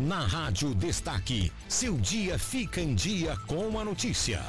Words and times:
Na 0.00 0.20
Rádio 0.20 0.74
Destaque, 0.74 1.52
seu 1.68 1.98
dia 1.98 2.38
fica 2.38 2.80
em 2.80 2.94
dia 2.94 3.36
com 3.46 3.78
a 3.78 3.84
notícia. 3.84 4.42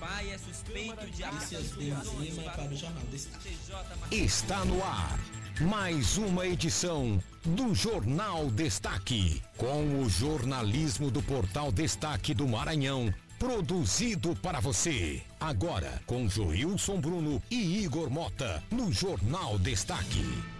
Pai 0.00 0.28
é 0.28 0.38
suspeito 0.38 1.06
de 1.06 1.22
para 1.22 2.64
o 2.64 2.76
Jornal 2.76 3.04
Destaque. 3.12 3.56
Está 4.10 4.64
no 4.64 4.82
ar 4.82 5.20
mais 5.60 6.16
uma 6.16 6.44
edição 6.44 7.22
do 7.44 7.72
Jornal 7.76 8.50
Destaque, 8.50 9.40
com 9.56 10.02
o 10.02 10.10
jornalismo 10.10 11.12
do 11.12 11.22
Portal 11.22 11.70
Destaque 11.70 12.34
do 12.34 12.48
Maranhão, 12.48 13.14
produzido 13.38 14.34
para 14.34 14.58
você. 14.58 15.22
Agora 15.38 16.02
com 16.06 16.28
Joilson 16.28 17.00
Bruno 17.00 17.40
e 17.48 17.84
Igor 17.84 18.10
Mota 18.10 18.60
no 18.72 18.92
Jornal 18.92 19.60
Destaque. 19.60 20.59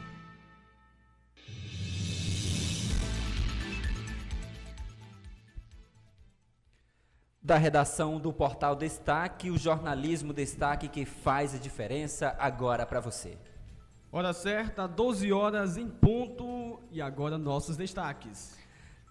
Da 7.51 7.57
redação 7.57 8.21
do 8.21 8.33
Portal 8.33 8.77
Destaque, 8.77 9.51
o 9.51 9.59
jornalismo 9.59 10.33
Destaque 10.33 10.87
que 10.87 11.05
faz 11.05 11.53
a 11.53 11.59
diferença 11.59 12.37
agora 12.39 12.87
para 12.87 13.01
você. 13.01 13.37
Hora 14.13 14.33
certa, 14.33 14.87
12 14.87 15.33
horas 15.33 15.77
em 15.77 15.89
ponto 15.89 16.79
e 16.93 17.03
agora 17.03 17.37
nossos 17.37 17.77
destaques. 17.77 18.57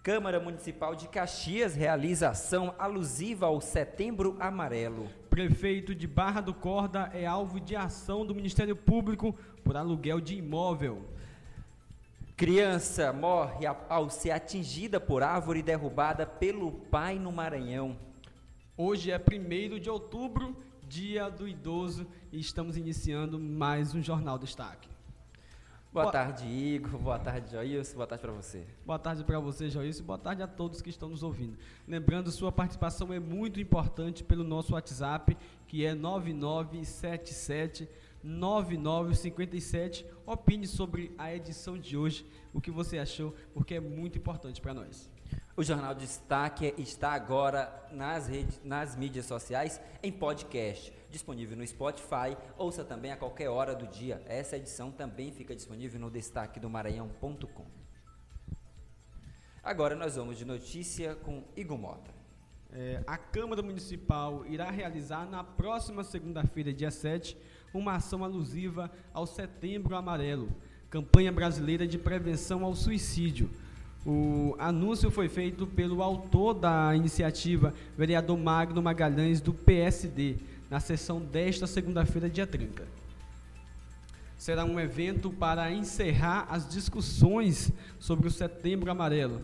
Câmara 0.01 0.39
Municipal 0.39 0.95
de 0.95 1.09
Caxias 1.09 1.75
realiza 1.75 2.29
ação 2.29 2.73
alusiva 2.79 3.47
ao 3.47 3.59
Setembro 3.59 4.37
Amarelo. 4.39 5.09
Prefeito 5.29 5.93
de 5.93 6.07
Barra 6.07 6.39
do 6.39 6.53
Corda 6.53 7.11
é 7.13 7.25
alvo 7.25 7.59
de 7.59 7.75
ação 7.75 8.25
do 8.25 8.33
Ministério 8.33 8.77
Público 8.77 9.35
por 9.65 9.75
aluguel 9.75 10.21
de 10.21 10.35
imóvel. 10.35 11.03
Criança 12.37 13.11
morre 13.11 13.65
ao 13.89 14.09
ser 14.09 14.31
atingida 14.31 14.97
por 14.97 15.23
árvore 15.23 15.61
derrubada 15.61 16.25
pelo 16.25 16.71
pai 16.71 17.19
no 17.19 17.33
Maranhão. 17.33 18.07
Hoje 18.81 19.11
é 19.11 19.17
1 19.17 19.77
de 19.77 19.89
outubro, 19.89 20.55
dia 20.87 21.27
do 21.27 21.45
idoso, 21.45 22.07
e 22.31 22.39
estamos 22.39 22.77
iniciando 22.77 23.37
mais 23.37 23.93
um 23.93 24.01
Jornal 24.01 24.39
Destaque. 24.39 24.87
Boa, 25.91 26.03
boa 26.03 26.13
tarde, 26.13 26.47
Igor. 26.47 26.97
Boa 26.97 27.19
tarde, 27.19 27.51
Joilson. 27.51 27.95
Boa 27.95 28.07
tarde 28.07 28.21
para 28.21 28.31
você. 28.31 28.65
Boa 28.85 28.97
tarde 28.97 29.25
para 29.25 29.37
você, 29.37 29.69
Joilson. 29.69 30.05
Boa 30.05 30.17
tarde 30.17 30.41
a 30.41 30.47
todos 30.47 30.81
que 30.81 30.89
estão 30.89 31.09
nos 31.09 31.23
ouvindo. 31.23 31.57
Lembrando, 31.85 32.31
sua 32.31 32.53
participação 32.53 33.11
é 33.11 33.19
muito 33.19 33.59
importante 33.59 34.23
pelo 34.23 34.45
nosso 34.45 34.71
WhatsApp, 34.71 35.37
que 35.67 35.85
é 35.85 35.93
9977 35.93 37.85
9957. 38.23 40.05
Opine 40.25 40.65
sobre 40.65 41.11
a 41.17 41.35
edição 41.35 41.77
de 41.77 41.97
hoje, 41.97 42.25
o 42.53 42.61
que 42.61 42.71
você 42.71 42.97
achou, 42.97 43.35
porque 43.53 43.75
é 43.75 43.81
muito 43.81 44.17
importante 44.17 44.61
para 44.61 44.73
nós. 44.73 45.11
O 45.59 45.63
Jornal 45.63 45.93
Destaque 45.93 46.73
está 46.77 47.11
agora 47.11 47.85
nas, 47.91 48.29
redes, 48.29 48.61
nas 48.63 48.95
mídias 48.95 49.25
sociais 49.25 49.81
em 50.01 50.09
podcast, 50.09 50.93
disponível 51.11 51.57
no 51.57 51.67
Spotify. 51.67 52.37
Ouça 52.57 52.81
também 52.81 53.11
a 53.11 53.17
qualquer 53.17 53.49
hora 53.49 53.75
do 53.75 53.85
dia. 53.87 54.23
Essa 54.25 54.55
edição 54.55 54.89
também 54.89 55.33
fica 55.33 55.53
disponível 55.53 55.99
no 55.99 56.09
destaque 56.09 56.61
do 56.61 56.69
Maranhão.com. 56.69 57.65
Agora 59.61 59.97
nós 59.97 60.15
vamos 60.15 60.37
de 60.37 60.45
notícia 60.45 61.15
com 61.15 61.43
Igor 61.57 61.77
Mota. 61.77 62.09
É, 62.71 63.03
a 63.05 63.17
Câmara 63.17 63.61
Municipal 63.61 64.45
irá 64.45 64.71
realizar 64.71 65.29
na 65.29 65.43
próxima 65.43 66.05
segunda-feira, 66.05 66.71
dia 66.71 66.89
7, 66.89 67.35
uma 67.73 67.95
ação 67.95 68.23
alusiva 68.23 68.89
ao 69.13 69.27
Setembro 69.27 69.95
Amarelo, 69.97 70.49
campanha 70.89 71.33
brasileira 71.33 71.85
de 71.85 71.97
prevenção 71.97 72.63
ao 72.63 72.73
suicídio 72.73 73.49
o 74.05 74.55
anúncio 74.57 75.11
foi 75.11 75.27
feito 75.27 75.67
pelo 75.67 76.01
autor 76.01 76.53
da 76.53 76.95
iniciativa, 76.95 77.73
vereador 77.97 78.37
Magno 78.37 78.81
Magalhães, 78.81 79.41
do 79.41 79.53
PSD, 79.53 80.37
na 80.69 80.79
sessão 80.79 81.19
desta 81.19 81.67
segunda-feira, 81.67 82.29
dia 82.29 82.47
30. 82.47 82.87
Será 84.37 84.63
um 84.63 84.79
evento 84.79 85.29
para 85.29 85.69
encerrar 85.71 86.47
as 86.49 86.69
discussões 86.69 87.73
sobre 87.99 88.27
o 88.27 88.31
Setembro 88.31 88.89
Amarelo. 88.89 89.41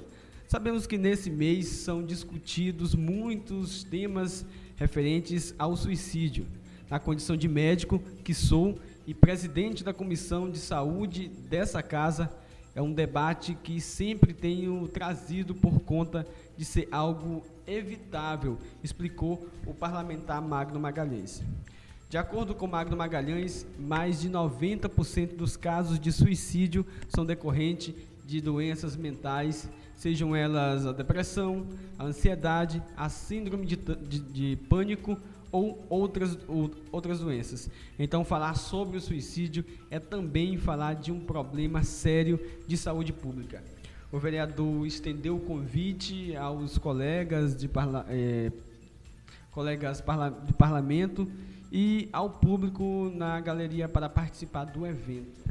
Sabemos 0.48 0.88
que 0.88 0.98
nesse 0.98 1.30
mês 1.30 1.68
são 1.68 2.02
discutidos 2.06 2.96
muitos 2.96 3.84
temas 3.84 4.46
referentes 4.78 5.54
ao 5.60 5.76
suicídio. 5.76 6.46
Na 6.90 6.98
condição 6.98 7.36
de 7.36 7.48
médico 7.48 8.00
que 8.24 8.34
sou 8.34 8.80
e 9.06 9.14
presidente 9.14 9.84
da 9.84 9.94
Comissão 9.94 10.50
de 10.50 10.60
Saúde 10.60 11.28
dessa 11.28 11.84
casa, 11.84 12.32
é 12.76 12.82
um 12.82 12.92
debate 12.92 13.56
que 13.64 13.80
sempre 13.80 14.34
tenho 14.34 14.86
trazido 14.90 15.56
por 15.56 15.80
conta 15.80 16.28
de 16.58 16.66
ser 16.66 16.90
algo 16.92 17.42
evitável, 17.66 18.58
explicou 18.84 19.48
o 19.66 19.74
parlamentar 19.74 20.42
Magno 20.42 20.78
Magalhães. 20.78 21.42
De 22.10 22.18
acordo 22.18 22.54
com 22.54 22.68
Magno 22.68 22.96
Magalhães, 22.96 23.66
mais 23.80 24.20
de 24.22 24.30
90% 24.30 25.36
dos 25.38 25.56
casos 25.56 25.98
de 25.98 26.12
suicídio 26.12 26.86
são 27.08 27.26
decorrentes 27.26 27.96
de 28.26 28.42
doenças 28.42 28.96
mentais, 28.96 29.70
sejam 29.96 30.36
elas 30.36 30.86
a 30.86 30.92
depressão, 30.92 31.66
a 31.98 32.04
ansiedade, 32.04 32.84
a 32.98 33.08
síndrome 33.08 33.66
de, 33.66 33.78
de, 33.78 34.20
de 34.20 34.56
pânico 34.68 35.18
ou 35.56 35.86
outras, 35.90 36.38
ou, 36.50 36.70
outras 36.92 37.20
doenças. 37.20 37.70
Então, 37.98 38.26
falar 38.26 38.56
sobre 38.56 38.98
o 38.98 39.02
suicídio 39.02 39.64
é 39.90 40.00
também 40.00 40.58
falar 40.58 40.96
de 40.96 41.14
um 41.14 41.20
problema 41.22 41.82
sério 41.82 42.38
de 42.68 42.76
saúde 42.76 43.14
pública. 43.14 43.64
O 44.12 44.20
vereador 44.20 44.86
estendeu 44.86 45.38
o 45.38 45.40
convite 45.40 46.36
aos 46.36 46.78
colegas 46.78 47.56
de, 47.56 47.70
parla, 47.70 48.06
é, 48.10 48.52
colegas 49.52 50.02
parla, 50.02 50.30
de 50.30 50.54
parlamento 50.54 51.26
e 51.72 52.10
ao 52.12 52.30
público 52.30 53.10
na 53.16 53.40
galeria 53.40 53.88
para 53.88 54.10
participar 54.10 54.66
do 54.66 54.86
evento. 54.86 55.42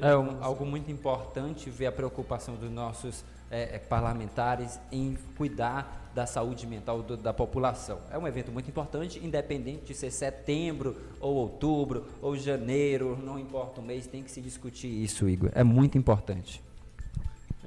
Tá 0.00 0.08
é 0.08 0.16
um, 0.16 0.42
algo 0.42 0.64
muito 0.64 0.90
importante 0.90 1.70
ver 1.70 1.86
a 1.86 1.92
preocupação 1.92 2.56
dos 2.56 2.70
nossos 2.70 3.24
é, 3.50 3.76
é, 3.76 3.78
parlamentares 3.78 4.80
em 4.90 5.16
cuidar 5.36 6.10
da 6.14 6.26
saúde 6.26 6.66
mental 6.66 7.02
do, 7.02 7.16
da 7.16 7.32
população. 7.32 7.98
É 8.10 8.18
um 8.18 8.26
evento 8.26 8.50
muito 8.50 8.68
importante, 8.68 9.24
independente 9.24 9.84
de 9.84 9.94
ser 9.94 10.10
setembro 10.10 10.96
ou 11.20 11.34
outubro 11.34 12.06
ou 12.22 12.36
janeiro, 12.36 13.18
não 13.22 13.38
importa 13.38 13.80
o 13.80 13.84
mês, 13.84 14.06
tem 14.06 14.22
que 14.22 14.30
se 14.30 14.40
discutir 14.40 14.88
isso, 14.88 15.28
Igor. 15.28 15.50
É 15.54 15.64
muito 15.64 15.98
importante. 15.98 16.62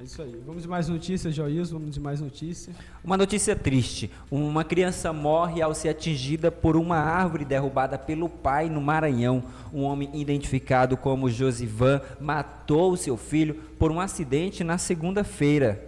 É 0.00 0.04
isso 0.04 0.22
aí. 0.22 0.40
Vamos 0.46 0.62
de 0.62 0.68
mais 0.68 0.86
notícias, 0.86 1.34
Joilson, 1.34 1.72
vamos 1.76 1.90
de 1.90 1.98
mais 1.98 2.20
notícias. 2.20 2.76
Uma 3.02 3.16
notícia 3.16 3.56
triste. 3.56 4.08
Uma 4.30 4.62
criança 4.62 5.12
morre 5.12 5.60
ao 5.60 5.74
ser 5.74 5.88
atingida 5.88 6.52
por 6.52 6.76
uma 6.76 6.98
árvore 6.98 7.44
derrubada 7.44 7.98
pelo 7.98 8.28
pai 8.28 8.68
no 8.70 8.80
Maranhão. 8.80 9.42
Um 9.74 9.82
homem 9.82 10.08
identificado 10.14 10.96
como 10.96 11.28
Josivan 11.28 12.00
matou 12.20 12.96
seu 12.96 13.16
filho 13.16 13.56
por 13.76 13.90
um 13.90 13.98
acidente 13.98 14.62
na 14.62 14.78
segunda-feira. 14.78 15.84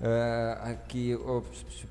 Uh, 0.00 0.70
aqui 0.70 1.18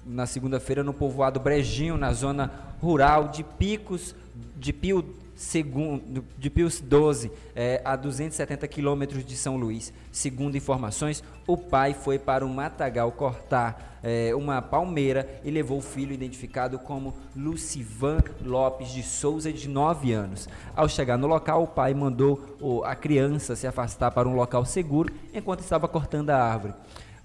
na 0.04 0.26
segunda-feira 0.26 0.84
no 0.84 0.96
povoado 0.96 1.40
Brejinho, 1.40 1.96
na 1.96 2.12
zona 2.12 2.52
rural 2.82 3.28
de 3.28 3.44
Picos, 3.44 4.16
de 4.58 4.74
Pio 4.74 5.23
segundo, 5.36 6.24
de 6.38 6.50
Pius 6.50 6.80
12, 6.80 7.32
é, 7.56 7.82
a 7.84 7.96
270 7.96 8.68
quilômetros 8.68 9.26
de 9.26 9.36
São 9.36 9.58
Luís. 9.58 9.94
Segundo 10.12 10.56
informações, 10.56 11.24
o 11.48 11.58
pai 11.58 11.94
foi 11.94 12.20
para 12.20 12.46
o 12.46 12.50
matagal 12.50 13.12
cortar 13.12 14.00
é, 14.04 14.36
uma 14.36 14.62
palmeira 14.62 15.42
e 15.44 15.50
levou 15.50 15.78
o 15.78 15.82
filho 15.82 16.14
identificado 16.14 16.78
como 16.78 17.14
Lucivan 17.36 18.20
Lopes 18.42 18.92
de 18.92 19.02
Souza, 19.02 19.52
de 19.52 19.68
9 19.68 20.14
anos. 20.14 20.48
Ao 20.76 20.88
chegar 20.88 21.18
no 21.18 21.28
local, 21.28 21.64
o 21.64 21.68
pai 21.68 21.94
mandou 21.94 22.84
a 22.86 22.96
criança 22.96 23.56
se 23.56 23.66
afastar 23.66 24.12
para 24.12 24.28
um 24.28 24.36
local 24.36 24.66
seguro 24.66 25.14
enquanto 25.34 25.62
estava 25.62 25.88
cortando 25.88 26.30
a 26.30 26.38
árvore. 26.38 26.74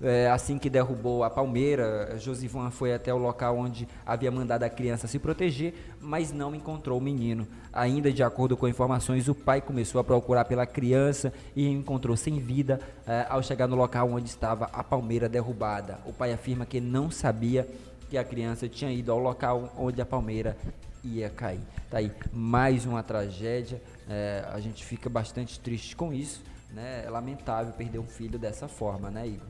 É, 0.00 0.30
assim 0.30 0.58
que 0.58 0.70
derrubou 0.70 1.24
a 1.24 1.30
palmeira, 1.30 2.16
Josivan 2.18 2.70
foi 2.70 2.94
até 2.94 3.12
o 3.12 3.16
local 3.16 3.58
onde 3.58 3.88
havia 4.06 4.30
mandado 4.30 4.62
a 4.62 4.70
criança 4.70 5.08
se 5.08 5.18
proteger, 5.18 5.74
mas 6.00 6.30
não 6.32 6.54
encontrou 6.54 6.98
o 6.98 7.02
menino. 7.02 7.48
Ainda 7.72 8.12
de 8.12 8.22
acordo 8.22 8.56
com 8.56 8.68
informações, 8.68 9.28
o 9.28 9.34
pai 9.34 9.60
começou 9.60 10.00
a 10.00 10.04
procurar 10.04 10.44
pela 10.44 10.64
criança 10.64 11.32
e 11.54 11.66
encontrou 11.68 12.16
sem 12.16 12.38
vida 12.38 12.80
é, 13.04 13.26
ao 13.28 13.42
chegar 13.42 13.66
no 13.66 13.74
local 13.74 14.08
onde 14.12 14.28
estava 14.28 14.66
a 14.72 14.84
palmeira 14.84 15.28
derrubada. 15.28 15.98
O 16.06 16.12
pai 16.12 16.32
afirma 16.32 16.64
que 16.64 16.80
não 16.80 17.10
sabia 17.10 17.68
que 18.08 18.16
a 18.16 18.22
criança 18.22 18.68
tinha 18.68 18.92
ido 18.92 19.10
ao 19.10 19.18
local 19.18 19.74
onde 19.76 20.00
a 20.00 20.06
palmeira 20.06 20.56
ia 21.02 21.28
cair. 21.28 21.60
Tá 21.90 21.98
aí 21.98 22.12
mais 22.32 22.86
uma 22.86 23.02
tragédia. 23.02 23.82
É, 24.08 24.44
a 24.52 24.60
gente 24.60 24.84
fica 24.84 25.10
bastante 25.10 25.58
triste 25.58 25.96
com 25.96 26.12
isso 26.12 26.40
né? 26.78 27.04
É 27.04 27.10
lamentável 27.10 27.72
perder 27.72 27.98
um 27.98 28.06
filho 28.06 28.38
dessa 28.38 28.69
forma, 28.69 29.10
né, 29.10 29.26
Igor? 29.26 29.46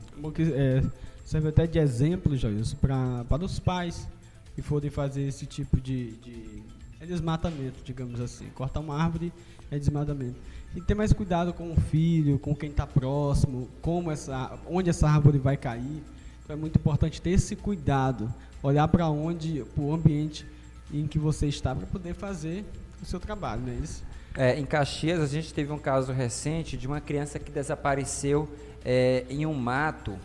é, 0.53 0.83
serve 1.23 1.49
até 1.49 1.67
de 1.67 1.77
exemplo, 1.77 2.35
Joilson, 2.35 2.75
para 2.77 3.45
os 3.45 3.59
pais 3.59 4.07
que 4.55 4.61
forem 4.61 4.89
fazer 4.89 5.23
esse 5.23 5.45
tipo 5.45 5.79
de, 5.79 6.13
de 6.17 6.63
é 6.99 7.05
desmatamento, 7.05 7.81
digamos 7.83 8.19
assim. 8.19 8.49
Cortar 8.49 8.79
uma 8.81 9.01
árvore 9.01 9.31
é 9.71 9.77
desmatamento. 9.77 10.35
e 10.75 10.81
ter 10.81 10.95
mais 10.95 11.13
cuidado 11.13 11.53
com 11.53 11.71
o 11.71 11.75
filho, 11.75 12.37
com 12.39 12.55
quem 12.55 12.69
está 12.69 12.85
próximo, 12.85 13.69
como 13.81 14.11
essa, 14.11 14.59
onde 14.67 14.89
essa 14.89 15.07
árvore 15.07 15.37
vai 15.37 15.55
cair. 15.55 16.03
Então 16.43 16.55
é 16.55 16.59
muito 16.59 16.77
importante 16.77 17.21
ter 17.21 17.31
esse 17.31 17.55
cuidado, 17.55 18.33
olhar 18.61 18.87
para 18.87 19.07
onde, 19.07 19.63
para 19.75 19.83
o 19.83 19.93
ambiente 19.93 20.45
em 20.91 21.07
que 21.07 21.19
você 21.19 21.47
está 21.47 21.75
para 21.75 21.85
poder 21.85 22.15
fazer 22.15 22.65
o 23.01 23.05
seu 23.05 23.19
trabalho, 23.19 23.61
não 23.61 23.71
é 23.71 23.75
isso? 23.75 24.03
É, 24.41 24.57
em 24.57 24.65
Caxias, 24.65 25.21
a 25.21 25.27
gente 25.27 25.53
teve 25.53 25.69
um 25.69 25.77
caso 25.77 26.13
recente 26.13 26.77
de 26.77 26.87
uma 26.87 27.01
criança 27.01 27.37
que 27.37 27.51
desapareceu 27.51 28.47
é, 28.85 29.25
em 29.29 29.45
um 29.45 29.53
mato, 29.53 30.17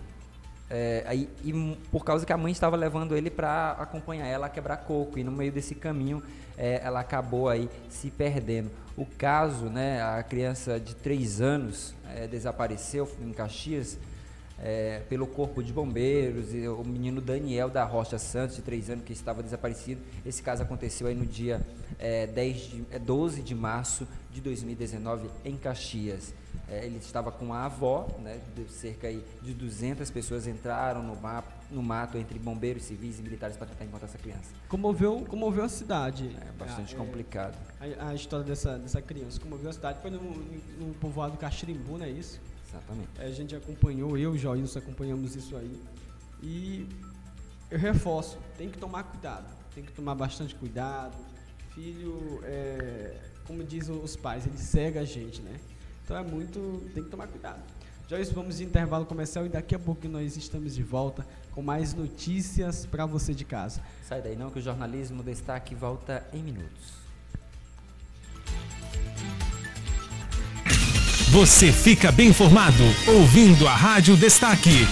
é, 0.70 1.02
aí, 1.04 1.28
e 1.42 1.76
por 1.90 2.04
causa 2.04 2.24
que 2.24 2.32
a 2.32 2.36
mãe 2.36 2.52
estava 2.52 2.76
levando 2.76 3.16
ele 3.16 3.28
para 3.28 3.72
acompanhar 3.72 4.28
ela 4.28 4.46
a 4.46 4.48
quebrar 4.48 4.76
coco, 4.76 5.18
e 5.18 5.24
no 5.24 5.32
meio 5.32 5.50
desse 5.50 5.74
caminho 5.74 6.22
é, 6.56 6.80
ela 6.84 7.00
acabou 7.00 7.48
aí 7.48 7.68
se 7.88 8.08
perdendo. 8.08 8.70
O 8.96 9.04
caso, 9.04 9.64
né, 9.64 10.00
a 10.00 10.22
criança 10.22 10.78
de 10.78 10.94
3 10.94 11.40
anos 11.40 11.92
é, 12.14 12.28
desapareceu 12.28 13.10
em 13.20 13.32
Caxias, 13.32 13.98
é, 14.64 15.02
pelo 15.10 15.26
Corpo 15.26 15.62
de 15.62 15.74
Bombeiros, 15.74 16.54
e 16.54 16.66
o 16.66 16.82
menino 16.82 17.20
Daniel 17.20 17.68
da 17.68 17.84
Rocha 17.84 18.18
Santos, 18.18 18.56
de 18.56 18.62
3 18.62 18.88
anos, 18.88 19.04
que 19.04 19.12
estava 19.12 19.42
desaparecido. 19.42 20.00
Esse 20.24 20.42
caso 20.42 20.62
aconteceu 20.62 21.06
aí 21.06 21.14
no 21.14 21.26
dia 21.26 21.60
é, 21.98 22.26
10 22.26 22.56
de, 22.56 22.84
é, 22.90 22.98
12 22.98 23.42
de 23.42 23.54
março 23.54 24.08
de 24.32 24.40
2019, 24.40 25.28
em 25.44 25.58
Caxias. 25.58 26.32
É, 26.66 26.86
ele 26.86 26.96
estava 26.96 27.30
com 27.30 27.52
a 27.52 27.66
avó, 27.66 28.08
né, 28.22 28.40
de 28.56 28.72
cerca 28.72 29.12
de 29.42 29.52
200 29.52 30.10
pessoas 30.10 30.46
entraram 30.46 31.02
no, 31.02 31.14
mapa, 31.14 31.52
no 31.70 31.82
mato 31.82 32.16
entre 32.16 32.38
bombeiros, 32.38 32.84
civis 32.84 33.18
e 33.18 33.22
militares 33.22 33.58
para 33.58 33.66
tentar 33.66 33.84
encontrar 33.84 34.06
essa 34.06 34.16
criança. 34.16 34.48
Comoveu, 34.66 35.26
comoveu 35.28 35.64
a 35.64 35.68
cidade. 35.68 36.34
É 36.40 36.52
bastante 36.52 36.96
complicado. 36.96 37.54
A, 37.78 38.08
a, 38.08 38.14
história 38.14 38.46
dessa, 38.46 38.78
dessa 38.78 39.02
criança 39.02 39.38
comoveu 39.38 39.68
a 39.68 39.72
cidade. 39.74 40.00
Foi 40.00 40.10
no, 40.10 40.20
no 40.20 40.94
povoado 40.94 41.36
Caxirimbu, 41.36 41.98
não 41.98 42.06
é 42.06 42.10
isso? 42.10 42.40
Exatamente. 42.74 43.08
A 43.18 43.30
gente 43.30 43.54
acompanhou, 43.54 44.18
eu 44.18 44.34
e 44.34 44.36
o 44.36 44.38
Joilson 44.38 44.80
acompanhamos 44.80 45.36
isso 45.36 45.56
aí. 45.56 45.80
E 46.42 46.88
eu 47.70 47.78
reforço, 47.78 48.38
tem 48.58 48.68
que 48.68 48.78
tomar 48.78 49.04
cuidado, 49.04 49.46
tem 49.74 49.84
que 49.84 49.92
tomar 49.92 50.14
bastante 50.14 50.54
cuidado. 50.54 51.16
Filho, 51.70 52.40
é, 52.44 53.16
como 53.46 53.62
dizem 53.62 53.94
os 53.94 54.16
pais, 54.16 54.46
ele 54.46 54.58
cega 54.58 55.00
a 55.00 55.04
gente, 55.04 55.40
né? 55.42 55.58
Então 56.04 56.16
é 56.16 56.22
muito, 56.22 56.82
tem 56.92 57.02
que 57.02 57.10
tomar 57.10 57.28
cuidado. 57.28 57.62
Joilson, 58.08 58.34
vamos 58.34 58.58
de 58.58 58.64
intervalo 58.64 59.06
comercial 59.06 59.46
e 59.46 59.48
daqui 59.48 59.74
a 59.74 59.78
pouco 59.78 60.06
nós 60.08 60.36
estamos 60.36 60.74
de 60.74 60.82
volta 60.82 61.26
com 61.52 61.62
mais 61.62 61.94
notícias 61.94 62.84
para 62.84 63.06
você 63.06 63.32
de 63.32 63.44
casa. 63.44 63.80
Sai 64.02 64.20
daí 64.20 64.36
não 64.36 64.50
que 64.50 64.58
o 64.58 64.62
jornalismo 64.62 65.22
destaque 65.22 65.74
volta 65.74 66.26
em 66.32 66.42
minutos. 66.42 67.03
Você 71.34 71.72
fica 71.72 72.12
bem 72.12 72.28
informado 72.28 72.84
ouvindo 73.08 73.66
a 73.66 73.74
Rádio 73.74 74.16
Destaque. 74.16 74.86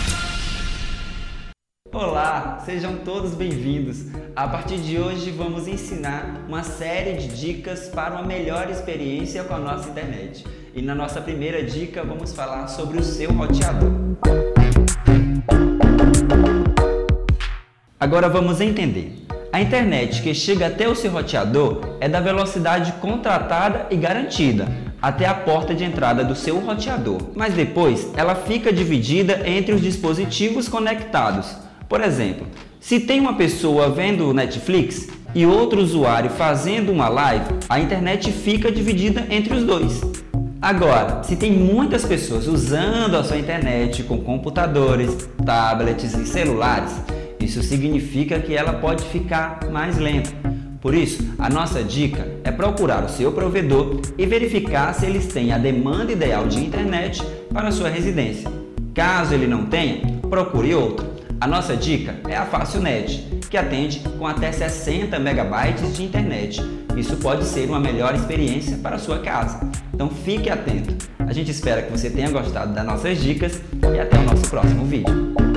Olá, 1.92 2.60
sejam 2.66 2.96
todos 2.96 3.32
bem-vindos. 3.32 4.06
A 4.34 4.48
partir 4.48 4.78
de 4.78 4.98
hoje 4.98 5.30
vamos 5.30 5.68
ensinar 5.68 6.44
uma 6.48 6.64
série 6.64 7.12
de 7.12 7.28
dicas 7.28 7.86
para 7.86 8.14
uma 8.14 8.24
melhor 8.24 8.68
experiência 8.68 9.44
com 9.44 9.54
a 9.54 9.58
nossa 9.60 9.88
internet. 9.88 10.44
E 10.74 10.82
na 10.82 10.96
nossa 10.96 11.20
primeira 11.20 11.62
dica 11.62 12.02
vamos 12.02 12.32
falar 12.32 12.66
sobre 12.66 12.98
o 12.98 13.04
seu 13.04 13.30
roteador. 13.32 13.92
Agora 18.00 18.28
vamos 18.28 18.60
entender. 18.60 19.16
A 19.52 19.60
internet 19.60 20.20
que 20.20 20.34
chega 20.34 20.66
até 20.66 20.88
o 20.88 20.96
seu 20.96 21.12
roteador 21.12 21.98
é 22.00 22.08
da 22.08 22.20
velocidade 22.20 22.94
contratada 22.94 23.86
e 23.92 23.96
garantida, 23.96 24.66
até 25.02 25.26
a 25.26 25.34
porta 25.34 25.74
de 25.74 25.82
entrada 25.82 26.24
do 26.24 26.36
seu 26.36 26.60
roteador, 26.60 27.18
mas 27.34 27.52
depois 27.52 28.08
ela 28.16 28.36
fica 28.36 28.72
dividida 28.72 29.42
entre 29.44 29.74
os 29.74 29.82
dispositivos 29.82 30.68
conectados. 30.68 31.56
Por 31.88 32.00
exemplo, 32.00 32.46
se 32.80 33.00
tem 33.00 33.20
uma 33.20 33.34
pessoa 33.34 33.90
vendo 33.90 34.32
Netflix 34.32 35.08
e 35.34 35.44
outro 35.44 35.80
usuário 35.80 36.30
fazendo 36.30 36.92
uma 36.92 37.08
live, 37.08 37.46
a 37.68 37.80
internet 37.80 38.30
fica 38.30 38.70
dividida 38.70 39.26
entre 39.28 39.54
os 39.54 39.64
dois. 39.64 40.00
Agora, 40.60 41.24
se 41.24 41.34
tem 41.34 41.50
muitas 41.50 42.04
pessoas 42.04 42.46
usando 42.46 43.16
a 43.16 43.24
sua 43.24 43.36
internet 43.36 44.04
com 44.04 44.18
computadores, 44.18 45.28
tablets 45.44 46.14
e 46.14 46.24
celulares, 46.24 46.92
isso 47.40 47.60
significa 47.64 48.38
que 48.38 48.54
ela 48.54 48.74
pode 48.74 49.02
ficar 49.06 49.68
mais 49.72 49.98
lenta. 49.98 50.51
Por 50.82 50.96
isso, 50.96 51.22
a 51.38 51.48
nossa 51.48 51.80
dica 51.80 52.26
é 52.42 52.50
procurar 52.50 53.04
o 53.04 53.08
seu 53.08 53.30
provedor 53.30 54.00
e 54.18 54.26
verificar 54.26 54.92
se 54.92 55.06
eles 55.06 55.28
têm 55.28 55.52
a 55.52 55.58
demanda 55.58 56.10
ideal 56.10 56.48
de 56.48 56.58
internet 56.58 57.22
para 57.54 57.70
sua 57.70 57.88
residência. 57.88 58.50
Caso 58.92 59.32
ele 59.32 59.46
não 59.46 59.66
tenha, 59.66 60.00
procure 60.28 60.74
outro. 60.74 61.06
A 61.40 61.46
nossa 61.46 61.76
dica 61.76 62.16
é 62.28 62.36
a 62.36 62.44
FácilNet, 62.44 63.28
que 63.48 63.56
atende 63.56 64.00
com 64.18 64.26
até 64.26 64.50
60 64.50 65.16
megabytes 65.20 65.96
de 65.96 66.02
internet. 66.02 66.60
Isso 66.96 67.16
pode 67.16 67.44
ser 67.44 67.68
uma 67.68 67.78
melhor 67.78 68.12
experiência 68.16 68.76
para 68.76 68.96
a 68.96 68.98
sua 68.98 69.20
casa. 69.20 69.70
Então 69.94 70.10
fique 70.10 70.50
atento. 70.50 70.96
A 71.20 71.32
gente 71.32 71.52
espera 71.52 71.82
que 71.82 71.92
você 71.92 72.10
tenha 72.10 72.28
gostado 72.28 72.74
das 72.74 72.84
nossas 72.84 73.22
dicas 73.22 73.62
e 73.94 74.00
até 74.00 74.18
o 74.18 74.22
nosso 74.24 74.50
próximo 74.50 74.84
vídeo. 74.84 75.51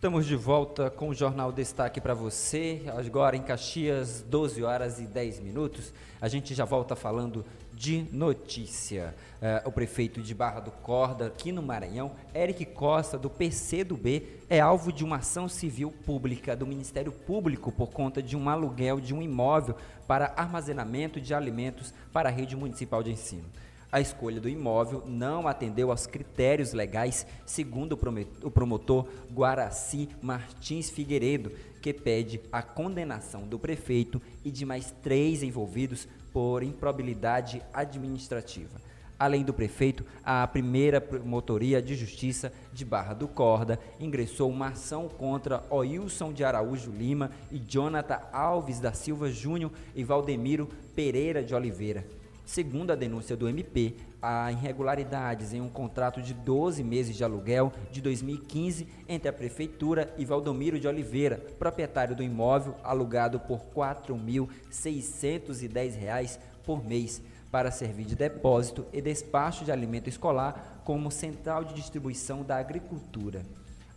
Estamos 0.00 0.24
de 0.24 0.34
volta 0.34 0.88
com 0.88 1.10
o 1.10 1.14
Jornal 1.14 1.52
Destaque 1.52 2.00
para 2.00 2.14
você. 2.14 2.80
Agora 2.96 3.36
em 3.36 3.42
Caxias, 3.42 4.24
12 4.26 4.62
horas 4.62 4.98
e 4.98 5.02
10 5.02 5.40
minutos. 5.40 5.92
A 6.18 6.26
gente 6.26 6.54
já 6.54 6.64
volta 6.64 6.96
falando 6.96 7.44
de 7.74 8.06
notícia. 8.10 9.14
Uh, 9.42 9.68
o 9.68 9.70
prefeito 9.70 10.22
de 10.22 10.34
Barra 10.34 10.60
do 10.60 10.70
Corda, 10.70 11.26
aqui 11.26 11.52
no 11.52 11.60
Maranhão, 11.60 12.12
Eric 12.34 12.64
Costa, 12.64 13.18
do 13.18 13.28
PCdoB, 13.28 14.26
é 14.48 14.58
alvo 14.58 14.90
de 14.90 15.04
uma 15.04 15.16
ação 15.16 15.50
civil 15.50 15.92
pública 16.06 16.56
do 16.56 16.66
Ministério 16.66 17.12
Público 17.12 17.70
por 17.70 17.90
conta 17.90 18.22
de 18.22 18.34
um 18.34 18.48
aluguel 18.48 19.00
de 19.00 19.14
um 19.14 19.20
imóvel 19.20 19.76
para 20.06 20.32
armazenamento 20.34 21.20
de 21.20 21.34
alimentos 21.34 21.92
para 22.10 22.30
a 22.30 22.32
rede 22.32 22.56
municipal 22.56 23.02
de 23.02 23.10
ensino. 23.10 23.44
A 23.92 24.00
escolha 24.00 24.40
do 24.40 24.48
imóvel 24.48 25.02
não 25.04 25.48
atendeu 25.48 25.90
aos 25.90 26.06
critérios 26.06 26.72
legais, 26.72 27.26
segundo 27.44 27.98
o 28.44 28.50
promotor 28.50 29.08
Guaraci 29.32 30.08
Martins 30.22 30.88
Figueiredo, 30.88 31.50
que 31.82 31.92
pede 31.92 32.40
a 32.52 32.62
condenação 32.62 33.48
do 33.48 33.58
prefeito 33.58 34.22
e 34.44 34.50
de 34.50 34.64
mais 34.64 34.94
três 35.02 35.42
envolvidos 35.42 36.06
por 36.32 36.62
improbidade 36.62 37.60
administrativa. 37.72 38.80
Além 39.18 39.42
do 39.42 39.52
prefeito, 39.52 40.04
a 40.24 40.46
primeira 40.46 41.00
promotoria 41.00 41.82
de 41.82 41.96
justiça 41.96 42.52
de 42.72 42.84
Barra 42.84 43.12
do 43.12 43.26
Corda 43.26 43.78
ingressou 43.98 44.48
uma 44.48 44.68
ação 44.68 45.08
contra 45.08 45.64
Oilson 45.68 46.32
de 46.32 46.44
Araújo 46.44 46.92
Lima 46.92 47.32
e 47.50 47.58
Jonathan 47.58 48.20
Alves 48.32 48.78
da 48.78 48.92
Silva 48.92 49.28
Júnior 49.30 49.72
e 49.96 50.04
Valdemiro 50.04 50.70
Pereira 50.94 51.42
de 51.42 51.54
Oliveira 51.54 52.19
Segundo 52.44 52.90
a 52.90 52.96
denúncia 52.96 53.36
do 53.36 53.48
MP, 53.48 53.94
há 54.20 54.50
irregularidades 54.50 55.52
em 55.52 55.60
um 55.60 55.68
contrato 55.68 56.20
de 56.20 56.34
12 56.34 56.82
meses 56.82 57.16
de 57.16 57.22
aluguel 57.22 57.72
de 57.90 58.00
2015 58.00 58.88
entre 59.08 59.28
a 59.28 59.32
Prefeitura 59.32 60.12
e 60.18 60.24
Valdomiro 60.24 60.80
de 60.80 60.88
Oliveira, 60.88 61.36
proprietário 61.58 62.16
do 62.16 62.22
imóvel 62.22 62.74
alugado 62.82 63.38
por 63.40 63.58
R$ 63.58 63.64
4.610 63.74 66.38
por 66.64 66.82
mês 66.84 67.22
para 67.50 67.70
servir 67.70 68.06
de 68.06 68.14
depósito 68.14 68.86
e 68.92 69.00
despacho 69.00 69.64
de 69.64 69.72
alimento 69.72 70.08
escolar 70.08 70.82
como 70.84 71.10
central 71.10 71.64
de 71.64 71.74
distribuição 71.74 72.42
da 72.42 72.56
agricultura. 72.56 73.42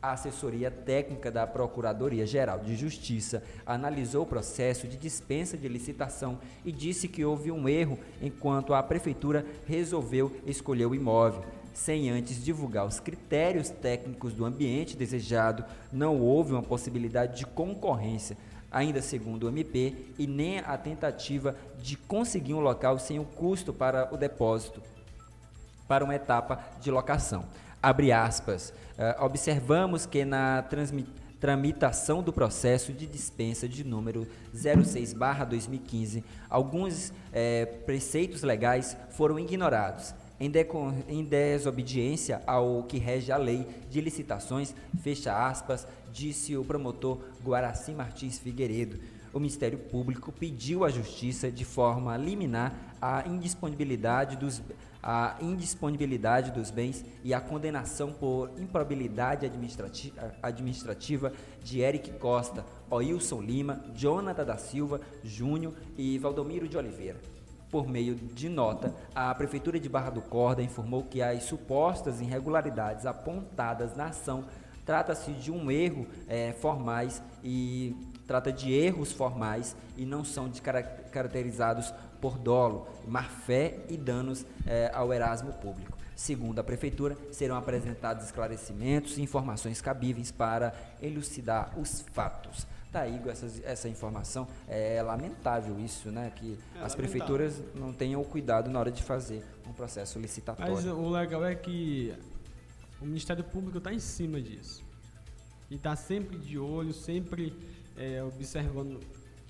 A 0.03 0.11
assessoria 0.11 0.69
técnica 0.69 1.31
da 1.31 1.47
Procuradoria-Geral 1.47 2.59
de 2.59 2.75
Justiça 2.75 3.41
analisou 3.65 4.23
o 4.23 4.27
processo 4.27 4.85
de 4.85 4.97
dispensa 4.97 5.57
de 5.57 5.65
licitação 5.69 6.39
e 6.65 6.73
disse 6.73 7.07
que 7.07 7.23
houve 7.23 7.53
um 7.53 7.69
erro 7.69 7.97
enquanto 8.21 8.73
a 8.73 8.83
Prefeitura 8.83 9.45
resolveu 9.65 10.35
escolher 10.45 10.87
o 10.87 10.93
imóvel. 10.93 11.45
Sem 11.73 12.09
antes 12.09 12.43
divulgar 12.43 12.85
os 12.85 12.99
critérios 12.99 13.69
técnicos 13.69 14.33
do 14.33 14.43
ambiente 14.43 14.97
desejado, 14.97 15.63
não 15.89 16.19
houve 16.19 16.51
uma 16.51 16.61
possibilidade 16.61 17.37
de 17.37 17.45
concorrência, 17.45 18.35
ainda 18.69 19.01
segundo 19.01 19.45
o 19.45 19.49
MP, 19.49 19.95
e 20.19 20.27
nem 20.27 20.59
a 20.59 20.77
tentativa 20.77 21.55
de 21.81 21.95
conseguir 21.95 22.53
um 22.53 22.59
local 22.59 22.99
sem 22.99 23.19
o 23.19 23.23
custo 23.25 23.71
para 23.71 24.13
o 24.13 24.17
depósito, 24.17 24.83
para 25.87 26.03
uma 26.03 26.13
etapa 26.13 26.61
de 26.81 26.91
locação. 26.91 27.45
Abre 27.81 28.11
aspas. 28.11 28.73
Uh, 28.97 29.25
observamos 29.25 30.05
que 30.05 30.23
na 30.23 30.63
tramitação 31.39 32.21
do 32.21 32.31
processo 32.31 32.93
de 32.93 33.05
dispensa 33.07 33.67
de 33.67 33.83
número 33.83 34.27
06/2015, 34.55 36.23
alguns 36.49 37.11
eh, 37.33 37.65
preceitos 37.85 38.43
legais 38.43 38.95
foram 39.09 39.37
ignorados. 39.37 40.13
Em, 40.39 40.51
em 41.09 41.23
desobediência 41.23 42.41
ao 42.47 42.83
que 42.83 42.97
rege 42.97 43.31
a 43.31 43.37
lei 43.37 43.67
de 43.89 43.99
licitações, 43.99 44.73
fecha 45.01 45.47
aspas, 45.47 45.85
disse 46.13 46.55
o 46.55 46.63
promotor 46.63 47.19
Guaraci 47.43 47.91
Martins 47.91 48.39
Figueiredo. 48.39 48.99
o 49.33 49.39
Ministério 49.39 49.79
Público 49.79 50.31
pediu 50.31 50.85
à 50.85 50.89
Justiça, 50.89 51.51
de 51.51 51.65
forma 51.65 52.15
liminar, 52.15 52.73
a 53.01 53.27
indisponibilidade 53.27 54.37
dos, 54.37 54.61
a 55.03 55.35
indisponibilidade 55.41 56.49
dos 56.51 56.71
bens 56.71 57.03
e 57.25 57.33
a 57.33 57.41
condenação 57.41 58.13
por 58.13 58.49
improbabilidade 58.57 59.45
administrativa, 59.45 60.33
administrativa 60.41 61.33
de 61.61 61.81
Eric 61.81 62.11
Costa, 62.13 62.65
Oilson 62.89 63.41
Lima, 63.41 63.83
Jonathan 63.93 64.45
da 64.45 64.57
Silva, 64.57 65.01
Júnior 65.21 65.73
e 65.97 66.17
Valdomiro 66.17 66.69
de 66.69 66.77
Oliveira. 66.77 67.19
Por 67.69 67.87
meio 67.87 68.15
de 68.15 68.47
nota, 68.47 68.95
a 69.13 69.33
Prefeitura 69.35 69.79
de 69.79 69.89
Barra 69.89 70.11
do 70.11 70.21
Corda 70.21 70.61
informou 70.61 71.03
que 71.03 71.21
as 71.21 71.43
supostas 71.43 72.21
irregularidades 72.21 73.05
apontadas 73.05 73.95
na 73.95 74.05
ação 74.05 74.45
trata-se 74.85 75.31
de 75.31 75.51
um 75.51 75.69
erro 75.71 76.07
é, 76.27 76.53
formais 76.53 77.21
e 77.43 77.95
trata 78.27 78.51
de 78.51 78.71
erros 78.71 79.11
formais 79.11 79.75
e 79.97 80.05
não 80.05 80.23
são 80.23 80.51
caracterizados 81.11 81.93
por 82.21 82.37
dolo, 82.37 82.87
má-fé 83.05 83.79
e 83.89 83.97
danos 83.97 84.45
é, 84.65 84.89
ao 84.93 85.13
erasmo 85.13 85.53
público. 85.53 85.97
Segundo 86.15 86.59
a 86.59 86.63
Prefeitura, 86.63 87.17
serão 87.31 87.55
apresentados 87.55 88.25
esclarecimentos 88.25 89.17
e 89.17 89.21
informações 89.21 89.81
cabíveis 89.81 90.31
para 90.31 90.73
elucidar 91.01 91.77
os 91.77 92.01
fatos. 92.13 92.65
Tá, 92.93 93.07
Igor, 93.07 93.31
essa, 93.31 93.47
essa 93.63 93.89
informação 93.89 94.47
é 94.67 95.01
lamentável 95.01 95.79
isso, 95.79 96.11
né? 96.11 96.31
Que 96.35 96.59
é 96.75 96.83
as 96.83 96.93
prefeituras 96.93 97.59
não 97.73 97.91
tenham 97.91 98.21
o 98.21 98.25
cuidado 98.25 98.69
na 98.69 98.79
hora 98.79 98.91
de 98.91 99.01
fazer 99.01 99.43
um 99.67 99.73
processo 99.73 100.19
licitatório. 100.19 100.75
Mas 100.75 100.85
o 100.85 101.09
legal 101.09 101.43
é 101.43 101.55
que 101.55 102.13
o 103.01 103.05
Ministério 103.05 103.43
Público 103.43 103.79
está 103.79 103.91
em 103.91 103.97
cima 103.97 104.39
disso. 104.39 104.83
E 105.71 105.75
está 105.75 105.95
sempre 105.95 106.37
de 106.37 106.59
olho, 106.59 106.93
sempre 106.93 107.57
é, 107.97 108.23
observando, 108.23 108.99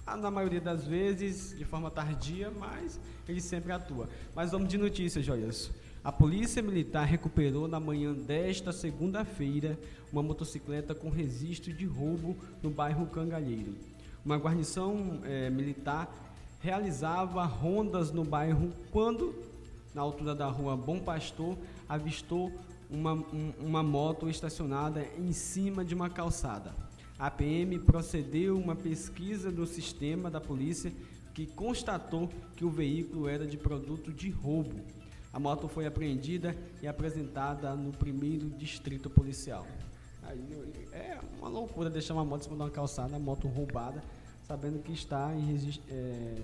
na 0.06 0.30
maioria 0.30 0.62
das 0.62 0.86
vezes, 0.86 1.58
de 1.58 1.64
forma 1.66 1.90
tardia, 1.90 2.52
mas 2.52 3.00
ele 3.28 3.42
sempre 3.42 3.72
atua. 3.72 4.10
Mas 4.36 4.52
vamos 4.52 4.68
de 4.68 4.78
notícias, 4.78 5.26
Joilson. 5.26 5.72
A 6.04 6.12
Polícia 6.12 6.62
Militar 6.62 7.06
recuperou 7.06 7.68
na 7.68 7.80
manhã 7.80 8.14
desta 8.14 8.74
segunda-feira 8.74 9.80
uma 10.12 10.22
motocicleta 10.22 10.94
com 10.94 11.10
registro 11.10 11.72
de 11.72 11.86
roubo 11.86 12.36
no 12.62 12.70
bairro 12.70 13.08
Cangalheiro. 13.08 13.74
Uma 14.26 14.38
guarnição 14.38 15.22
é, 15.24 15.50
militar 15.50 16.14
realizava 16.60 17.44
rondas 17.46 18.12
no 18.12 18.24
bairro 18.24 18.74
quando, 18.92 19.34
na 19.94 20.02
altura 20.02 20.36
da 20.36 20.48
rua 20.48 20.76
Bom 20.76 21.00
Pastor, 21.00 21.58
avistou 21.88 22.52
uma, 22.90 23.14
um, 23.14 23.54
uma 23.60 23.82
moto 23.82 24.30
estacionada 24.30 25.06
em 25.18 25.32
cima 25.32 25.84
de 25.84 25.96
uma 25.96 26.10
calçada. 26.10 26.74
A 27.24 27.32
PM 27.32 27.80
procedeu 27.80 28.60
uma 28.60 28.76
pesquisa 28.76 29.50
do 29.50 29.66
sistema 29.66 30.30
da 30.30 30.42
polícia 30.42 30.92
que 31.34 31.48
constatou 31.48 32.30
que 32.58 32.66
o 32.66 32.70
veículo 32.70 33.30
era 33.30 33.48
de 33.48 33.56
produto 33.56 34.12
de 34.12 34.30
roubo. 34.30 34.76
A 35.32 35.40
moto 35.40 35.70
foi 35.70 35.86
apreendida 35.86 36.54
e 36.82 36.86
apresentada 36.86 37.74
no 37.76 37.94
primeiro 37.94 38.50
distrito 38.50 39.10
policial. 39.10 39.66
É 40.92 41.18
uma 41.40 41.48
loucura 41.48 41.90
deixar 41.90 42.14
uma 42.14 42.26
moto 42.26 42.42
em 42.42 42.44
cima 42.44 42.58
de 42.58 42.62
uma 42.64 42.70
calçada, 42.70 43.18
moto 43.18 43.48
roubada, 43.48 44.04
sabendo 44.46 44.84
que 44.84 44.92
está 44.92 45.34
em 45.34 45.46
registro, 45.46 45.84
é, 45.90 46.36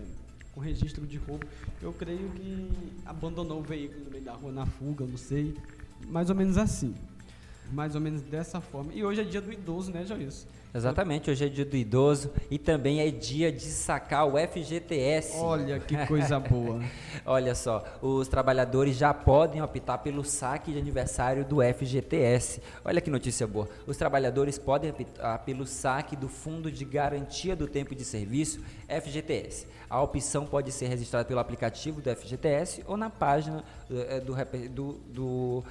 com 0.54 0.62
registro 0.62 1.06
de 1.06 1.18
roubo. 1.18 1.46
Eu 1.82 1.92
creio 1.92 2.30
que 2.30 2.72
abandonou 3.06 3.60
o 3.60 3.64
veículo 3.64 4.06
no 4.06 4.12
meio 4.12 4.24
da 4.24 4.32
rua 4.32 4.54
na 4.54 4.66
fuga, 4.66 5.06
não 5.06 5.18
sei. 5.18 5.58
Mais 6.08 6.30
ou 6.30 6.38
menos 6.38 6.58
assim. 6.58 6.96
Mais 7.70 7.96
ou 7.96 8.02
menos 8.02 8.22
dessa 8.22 8.62
forma. 8.62 8.94
E 8.94 9.04
hoje 9.04 9.20
é 9.20 9.24
dia 9.26 9.42
do 9.42 9.52
idoso, 9.52 9.92
né, 9.92 10.06
Joilson? 10.06 10.48
Exatamente, 10.72 11.32
hoje 11.32 11.46
é 11.46 11.50
dia 11.50 11.66
do 11.66 11.76
idoso 11.76 12.32
e 12.50 12.60
também 12.60 13.02
é 13.02 13.10
dia 13.10 13.52
de 13.52 13.66
sacar 13.66 14.28
o 14.28 14.34
FGTS. 14.38 15.36
Olha 15.38 15.80
que 15.80 15.98
coisa 16.06 16.40
boa. 16.40 16.80
Olha 17.26 17.56
só, 17.56 17.84
os 18.04 18.28
trabalhadores 18.28 18.96
já 18.96 19.12
podem 19.12 19.64
optar 19.64 19.98
pelo 19.98 20.24
saque 20.24 20.72
de 20.72 20.78
aniversário 20.78 21.44
do 21.44 21.58
FGTS. 21.64 22.62
Olha 22.86 23.02
que 23.02 23.10
notícia 23.10 23.48
boa. 23.48 23.68
Os 23.88 23.98
trabalhadores 23.98 24.60
podem 24.60 24.92
optar 24.92 25.40
pelo 25.40 25.66
saque 25.66 26.16
do 26.16 26.30
Fundo 26.30 26.72
de 26.72 26.86
Garantia 26.86 27.56
do 27.56 27.68
Tempo 27.68 27.96
de 27.96 28.06
Serviço, 28.06 28.62
FGTS. 28.88 29.66
A 29.90 30.00
opção 30.00 30.46
pode 30.46 30.72
ser 30.72 30.86
registrada 30.88 31.26
pelo 31.26 31.40
aplicativo 31.40 32.00
do 32.00 32.16
FGTS 32.16 32.84
ou 32.86 32.96
na 32.96 33.10
página 33.10 33.64
eh, 33.90 34.20
do, 34.20 34.36
do, 34.70 34.94
do 35.10 35.64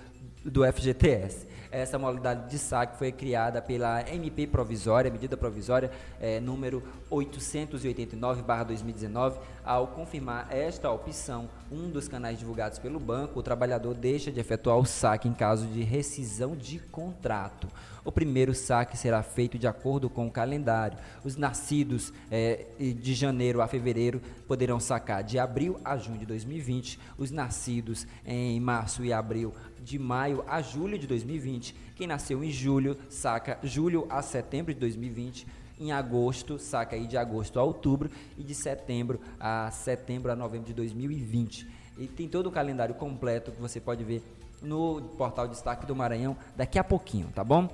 do 0.45 0.64
FGTS. 0.73 1.47
Essa 1.71 1.99
modalidade 1.99 2.50
de 2.50 2.59
saque 2.59 2.97
foi 2.97 3.12
criada 3.12 3.61
pela 3.61 4.00
MP 4.09 4.47
provisória, 4.88 5.11
medida 5.11 5.37
provisória 5.37 5.90
é, 6.18 6.40
número 6.40 6.83
889/2019. 7.11 9.35
Ao 9.62 9.87
confirmar 9.88 10.49
esta 10.50 10.90
opção, 10.90 11.50
um 11.71 11.90
dos 11.90 12.09
canais 12.09 12.38
divulgados 12.38 12.78
pelo 12.78 12.99
banco, 12.99 13.38
o 13.38 13.42
trabalhador 13.42 13.95
deixa 13.95 14.33
de 14.33 14.40
efetuar 14.40 14.78
o 14.78 14.87
saque 14.87 15.28
em 15.28 15.35
caso 15.35 15.66
de 15.66 15.83
rescisão 15.83 16.57
de 16.57 16.78
contrato. 16.78 17.68
O 18.02 18.11
primeiro 18.11 18.54
saque 18.54 18.97
será 18.97 19.23
feito 19.23 19.59
de 19.59 19.66
acordo 19.66 20.09
com 20.09 20.26
o 20.26 20.30
calendário. 20.30 20.97
Os 21.23 21.37
nascidos 21.37 22.11
é, 22.30 22.64
de 22.78 23.14
janeiro 23.14 23.61
a 23.61 23.68
fevereiro 23.68 24.23
poderão 24.47 24.80
sacar 24.80 25.23
de 25.23 25.38
abril 25.38 25.78
a 25.85 25.99
junho 25.99 26.18
de 26.18 26.25
2020. 26.25 26.99
Os 27.18 27.30
nascidos 27.30 28.07
em 28.25 28.59
março 28.59 29.04
e 29.04 29.12
abril 29.12 29.52
de 29.88 29.99
maio 29.99 30.45
a 30.47 30.61
julho 30.61 30.99
de 30.99 31.07
2020. 31.07 31.75
Quem 31.97 32.07
nasceu 32.07 32.45
em 32.45 32.50
julho, 32.50 32.97
saca 33.09 33.59
julho 33.62 34.07
a 34.11 34.21
setembro 34.21 34.75
de 34.75 34.80
2020. 34.80 35.47
Em 35.80 35.92
agosto, 35.92 36.59
saca 36.59 36.95
aí 36.95 37.07
de 37.07 37.16
agosto 37.16 37.59
a 37.59 37.62
outubro 37.62 38.11
e 38.37 38.42
de 38.42 38.54
setembro 38.54 39.18
a 39.40 39.71
setembro 39.71 40.30
a 40.30 40.37
novembro 40.37 40.66
de 40.66 40.75
2020. 40.75 41.66
E 41.97 42.07
tem 42.07 42.28
todo 42.28 42.49
o 42.49 42.52
calendário 42.52 42.95
completo 42.95 43.50
que 43.50 43.61
você 43.61 43.80
pode 43.80 44.04
ver 44.04 44.23
no 44.61 45.00
portal 45.16 45.49
Destaque 45.49 45.87
do 45.87 45.97
Maranhão 45.97 46.37
daqui 46.54 46.78
a 46.78 46.85
pouquinho, 46.85 47.28
tá 47.35 47.42
bom? 47.42 47.68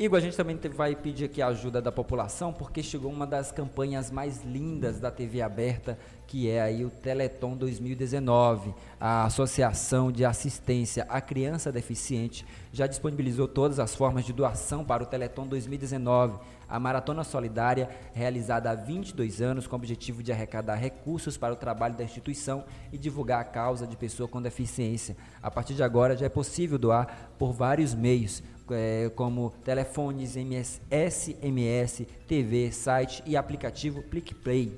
Igor, 0.00 0.16
a 0.16 0.22
gente 0.22 0.34
também 0.34 0.58
vai 0.74 0.96
pedir 0.96 1.26
aqui 1.26 1.42
a 1.42 1.48
ajuda 1.48 1.82
da 1.82 1.92
população, 1.92 2.54
porque 2.54 2.82
chegou 2.82 3.12
uma 3.12 3.26
das 3.26 3.52
campanhas 3.52 4.10
mais 4.10 4.42
lindas 4.42 4.98
da 4.98 5.10
TV 5.10 5.42
aberta, 5.42 5.98
que 6.26 6.48
é 6.48 6.62
aí 6.62 6.86
o 6.86 6.88
Teleton 6.88 7.54
2019. 7.54 8.74
A 8.98 9.24
Associação 9.26 10.10
de 10.10 10.24
Assistência 10.24 11.06
à 11.06 11.20
Criança 11.20 11.70
Deficiente 11.70 12.46
já 12.72 12.86
disponibilizou 12.86 13.46
todas 13.46 13.78
as 13.78 13.94
formas 13.94 14.24
de 14.24 14.32
doação 14.32 14.82
para 14.82 15.02
o 15.02 15.06
Teleton 15.06 15.46
2019, 15.46 16.38
a 16.66 16.78
maratona 16.78 17.24
solidária 17.24 17.90
realizada 18.14 18.70
há 18.70 18.74
22 18.76 19.42
anos 19.42 19.66
com 19.66 19.74
o 19.74 19.78
objetivo 19.78 20.22
de 20.22 20.30
arrecadar 20.30 20.76
recursos 20.76 21.36
para 21.36 21.52
o 21.52 21.56
trabalho 21.56 21.96
da 21.96 22.04
instituição 22.04 22.64
e 22.92 22.96
divulgar 22.96 23.40
a 23.40 23.44
causa 23.44 23.86
de 23.86 23.96
pessoa 23.96 24.28
com 24.28 24.40
deficiência. 24.40 25.16
A 25.42 25.50
partir 25.50 25.74
de 25.74 25.82
agora 25.82 26.16
já 26.16 26.26
é 26.26 26.28
possível 26.28 26.78
doar 26.78 27.32
por 27.36 27.52
vários 27.52 27.92
meios, 27.92 28.40
é, 28.72 29.10
como 29.14 29.52
telefones, 29.64 30.36
MS, 30.36 30.80
SMS, 30.90 32.06
TV, 32.26 32.72
site 32.72 33.22
e 33.26 33.36
aplicativo 33.36 34.02
PlicPlay. 34.02 34.72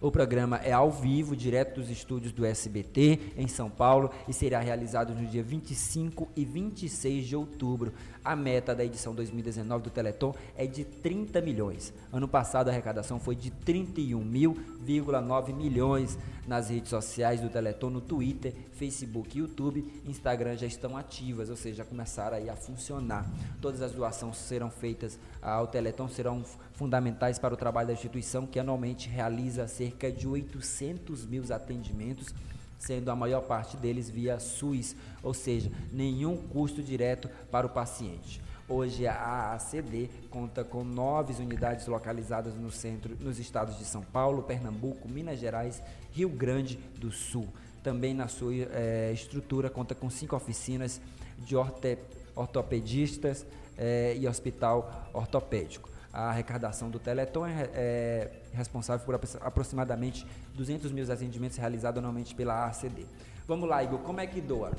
O 0.00 0.12
programa 0.12 0.58
é 0.58 0.72
ao 0.72 0.92
vivo, 0.92 1.34
direto 1.34 1.80
dos 1.80 1.90
estúdios 1.90 2.32
do 2.32 2.44
SBT, 2.44 3.32
em 3.36 3.48
São 3.48 3.68
Paulo, 3.68 4.12
e 4.28 4.32
será 4.32 4.60
realizado 4.60 5.12
no 5.12 5.26
dia 5.26 5.42
25 5.42 6.28
e 6.36 6.44
26 6.44 7.26
de 7.26 7.34
outubro. 7.34 7.92
A 8.24 8.36
meta 8.36 8.76
da 8.76 8.84
edição 8.84 9.12
2019 9.12 9.84
do 9.84 9.90
Teleton 9.90 10.32
é 10.56 10.66
de 10.66 10.84
30 10.84 11.40
milhões. 11.40 11.92
Ano 12.12 12.28
passado 12.28 12.68
a 12.68 12.70
arrecadação 12.70 13.18
foi 13.18 13.34
de 13.34 13.50
31.000,9 13.50 15.52
milhões. 15.52 16.16
Nas 16.46 16.70
redes 16.70 16.88
sociais 16.88 17.40
do 17.40 17.50
Teleton, 17.50 17.90
no 17.90 18.00
Twitter, 18.00 18.54
Facebook, 18.72 19.38
YouTube, 19.38 19.84
Instagram 20.06 20.56
já 20.56 20.66
estão 20.66 20.96
ativas, 20.96 21.50
ou 21.50 21.56
seja, 21.56 21.78
já 21.78 21.84
começaram 21.84 22.38
aí 22.38 22.48
a 22.48 22.56
funcionar. 22.56 23.28
Todas 23.60 23.82
as 23.82 23.92
doações 23.92 24.36
serão 24.36 24.70
feitas 24.70 25.18
ao 25.42 25.66
Teleton 25.66 26.08
serão 26.08 26.42
fundamentais 26.78 27.40
para 27.40 27.52
o 27.52 27.56
trabalho 27.56 27.88
da 27.88 27.92
instituição, 27.92 28.46
que 28.46 28.60
anualmente 28.60 29.08
realiza 29.08 29.66
cerca 29.66 30.12
de 30.12 30.28
800 30.28 31.26
mil 31.26 31.42
atendimentos 31.52 32.32
sendo 32.78 33.10
a 33.10 33.16
maior 33.16 33.40
parte 33.42 33.76
deles 33.76 34.08
via 34.08 34.38
SUS, 34.38 34.94
ou 35.20 35.34
seja, 35.34 35.68
nenhum 35.92 36.36
custo 36.36 36.80
direto 36.80 37.28
para 37.50 37.66
o 37.66 37.70
paciente. 37.70 38.40
Hoje 38.68 39.04
a 39.04 39.14
AACD 39.14 40.08
conta 40.30 40.62
com 40.62 40.84
nove 40.84 41.32
unidades 41.42 41.88
localizadas 41.88 42.54
no 42.54 42.70
centro, 42.70 43.16
nos 43.18 43.40
estados 43.40 43.78
de 43.78 43.84
São 43.84 44.02
Paulo, 44.02 44.44
Pernambuco, 44.44 45.08
Minas 45.08 45.40
Gerais, 45.40 45.82
Rio 46.12 46.28
Grande 46.28 46.78
do 46.96 47.10
Sul. 47.10 47.48
Também 47.82 48.14
na 48.14 48.28
sua 48.28 48.54
é, 48.54 49.10
estrutura 49.12 49.68
conta 49.68 49.94
com 49.94 50.08
cinco 50.08 50.36
oficinas 50.36 51.00
de 51.38 51.56
orte, 51.56 51.98
ortopedistas 52.36 53.44
é, 53.76 54.14
e 54.16 54.28
hospital 54.28 55.10
ortopédico. 55.12 55.97
A 56.12 56.30
arrecadação 56.30 56.88
do 56.90 56.98
Teleton 56.98 57.46
é, 57.46 57.62
é 57.74 58.30
responsável 58.54 59.04
por 59.04 59.14
aproximadamente 59.42 60.26
200 60.54 60.90
mil 60.90 61.10
atendimentos 61.12 61.58
realizados 61.58 61.98
anualmente 61.98 62.34
pela 62.34 62.66
ACD. 62.66 63.06
Vamos 63.46 63.68
lá, 63.68 63.82
Igor, 63.84 63.98
como 64.00 64.20
é 64.20 64.26
que 64.26 64.40
doa? 64.40 64.72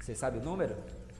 Você 0.00 0.14
sabe 0.14 0.38
o 0.38 0.42
número? 0.42 0.74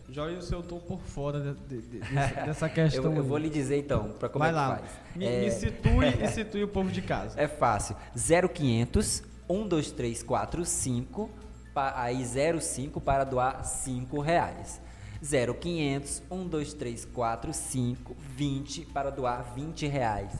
Joyce, 0.08 0.52
eu 0.52 0.62
tô 0.62 0.76
por 0.78 0.98
fora 1.02 1.38
de, 1.40 1.54
de, 1.68 1.82
de, 1.82 1.98
dessa, 2.44 2.68
questão. 2.68 3.04
eu, 3.12 3.16
eu 3.18 3.22
vou 3.24 3.38
lhe 3.38 3.48
dizer 3.48 3.78
então, 3.78 4.08
para 4.18 4.28
como 4.28 4.40
Vai 4.44 4.48
é 4.50 4.52
que 4.52 4.58
lá. 4.58 4.76
faz. 4.78 4.90
Me, 5.14 5.24
É, 5.26 5.40
me 5.42 5.50
situe 5.52 6.06
e 6.24 6.28
situe 6.28 6.64
o 6.64 6.68
povo 6.68 6.90
de 6.90 7.00
casa. 7.02 7.40
É 7.40 7.46
fácil. 7.46 7.94
0500 8.16 9.22
12345, 9.48 11.30
pa- 11.74 11.94
aí 11.96 12.24
05 12.60 13.00
para 13.00 13.24
doar 13.24 13.64
5 13.64 14.20
reais. 14.20 14.80
0500 15.22 16.22
12345 16.30 18.16
20 18.36 18.86
para 18.86 19.10
doar 19.10 19.52
20 19.54 19.86
reais. 19.86 20.32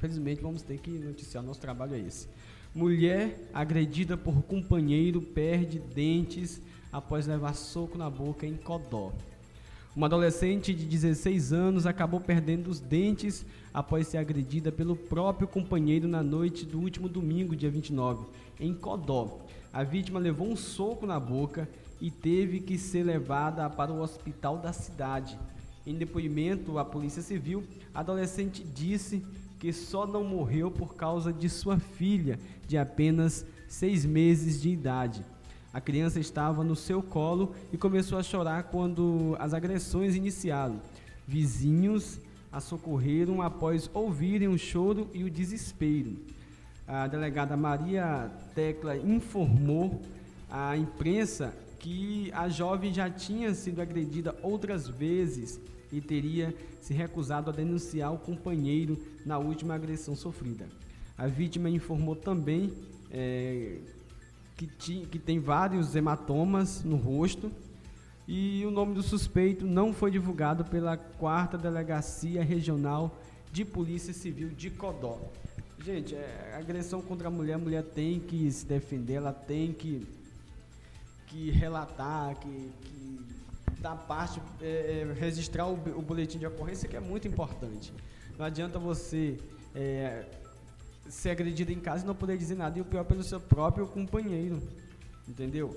felizmente, 0.00 0.42
vamos 0.42 0.60
ter 0.62 0.76
que 0.78 0.90
noticiar. 0.90 1.44
Nosso 1.44 1.60
trabalho 1.60 1.94
é 1.94 2.00
esse. 2.00 2.26
Mulher 2.74 3.38
agredida 3.54 4.16
por 4.16 4.42
companheiro 4.42 5.22
perde 5.22 5.78
dentes 5.78 6.60
após 6.92 7.28
levar 7.28 7.54
soco 7.54 7.96
na 7.96 8.10
boca 8.10 8.44
em 8.44 8.56
Codó. 8.56 9.12
Uma 9.94 10.06
adolescente 10.06 10.72
de 10.72 10.86
16 10.86 11.52
anos 11.52 11.86
acabou 11.86 12.18
perdendo 12.18 12.68
os 12.68 12.80
dentes 12.80 13.44
após 13.74 14.06
ser 14.06 14.16
agredida 14.16 14.72
pelo 14.72 14.96
próprio 14.96 15.46
companheiro 15.46 16.08
na 16.08 16.22
noite 16.22 16.64
do 16.64 16.78
último 16.78 17.10
domingo, 17.10 17.54
dia 17.54 17.70
29, 17.70 18.24
em 18.58 18.72
Codó. 18.72 19.40
A 19.70 19.82
vítima 19.82 20.18
levou 20.18 20.48
um 20.48 20.56
soco 20.56 21.06
na 21.06 21.20
boca 21.20 21.68
e 22.00 22.10
teve 22.10 22.60
que 22.60 22.78
ser 22.78 23.02
levada 23.02 23.68
para 23.68 23.92
o 23.92 24.00
hospital 24.00 24.56
da 24.56 24.72
cidade. 24.72 25.38
Em 25.86 25.94
depoimento 25.94 26.78
à 26.78 26.86
Polícia 26.86 27.20
Civil, 27.20 27.62
a 27.94 28.00
adolescente 28.00 28.64
disse 28.64 29.22
que 29.58 29.74
só 29.74 30.06
não 30.06 30.24
morreu 30.24 30.70
por 30.70 30.94
causa 30.94 31.30
de 31.30 31.50
sua 31.50 31.78
filha, 31.78 32.38
de 32.66 32.78
apenas 32.78 33.44
seis 33.68 34.06
meses 34.06 34.62
de 34.62 34.70
idade. 34.70 35.22
A 35.72 35.80
criança 35.80 36.20
estava 36.20 36.62
no 36.62 36.76
seu 36.76 37.02
colo 37.02 37.54
e 37.72 37.78
começou 37.78 38.18
a 38.18 38.22
chorar 38.22 38.64
quando 38.64 39.34
as 39.38 39.54
agressões 39.54 40.14
iniciaram. 40.14 40.80
Vizinhos 41.26 42.20
a 42.52 42.60
socorreram 42.60 43.40
após 43.40 43.88
ouvirem 43.94 44.48
o 44.48 44.58
choro 44.58 45.08
e 45.14 45.24
o 45.24 45.30
desespero. 45.30 46.16
A 46.86 47.06
delegada 47.06 47.56
Maria 47.56 48.30
Tecla 48.54 48.98
informou 48.98 50.02
à 50.50 50.76
imprensa 50.76 51.54
que 51.78 52.30
a 52.34 52.50
jovem 52.50 52.92
já 52.92 53.08
tinha 53.08 53.54
sido 53.54 53.80
agredida 53.80 54.36
outras 54.42 54.86
vezes 54.86 55.58
e 55.90 56.02
teria 56.02 56.54
se 56.82 56.92
recusado 56.92 57.48
a 57.48 57.52
denunciar 57.52 58.12
o 58.12 58.18
companheiro 58.18 58.98
na 59.24 59.38
última 59.38 59.74
agressão 59.74 60.14
sofrida. 60.14 60.68
A 61.16 61.26
vítima 61.26 61.70
informou 61.70 62.14
também 62.14 62.72
eh, 63.10 63.78
que, 64.66 65.06
que 65.06 65.18
tem 65.18 65.38
vários 65.38 65.94
hematomas 65.94 66.82
no 66.84 66.96
rosto 66.96 67.50
e 68.26 68.64
o 68.64 68.70
nome 68.70 68.94
do 68.94 69.02
suspeito 69.02 69.66
não 69.66 69.92
foi 69.92 70.10
divulgado 70.10 70.64
pela 70.64 70.96
quarta 70.96 71.58
delegacia 71.58 72.42
regional 72.42 73.16
de 73.52 73.64
polícia 73.64 74.12
civil 74.12 74.48
de 74.48 74.70
Codó. 74.70 75.18
Gente, 75.84 76.14
é, 76.14 76.54
agressão 76.56 77.02
contra 77.02 77.28
a 77.28 77.30
mulher, 77.30 77.54
a 77.54 77.58
mulher 77.58 77.82
tem 77.82 78.20
que 78.20 78.50
se 78.50 78.64
defender, 78.64 79.14
ela 79.14 79.32
tem 79.32 79.72
que, 79.72 80.06
que 81.26 81.50
relatar, 81.50 82.36
que, 82.36 82.70
que 82.82 83.20
dar 83.80 83.96
parte, 83.96 84.40
é, 84.60 85.02
é, 85.02 85.12
registrar 85.12 85.66
o, 85.66 85.74
o 85.74 86.00
boletim 86.00 86.38
de 86.38 86.46
ocorrência, 86.46 86.88
que 86.88 86.96
é 86.96 87.00
muito 87.00 87.26
importante. 87.26 87.92
Não 88.38 88.46
adianta 88.46 88.78
você 88.78 89.38
é, 89.74 90.24
ser 91.08 91.30
agredido 91.30 91.72
em 91.72 91.80
casa 91.80 92.04
e 92.04 92.06
não 92.06 92.14
poder 92.14 92.36
dizer 92.38 92.54
nada, 92.56 92.78
e 92.78 92.82
o 92.82 92.84
pior 92.84 93.04
pelo 93.04 93.22
seu 93.22 93.40
próprio 93.40 93.86
companheiro, 93.86 94.62
entendeu? 95.28 95.76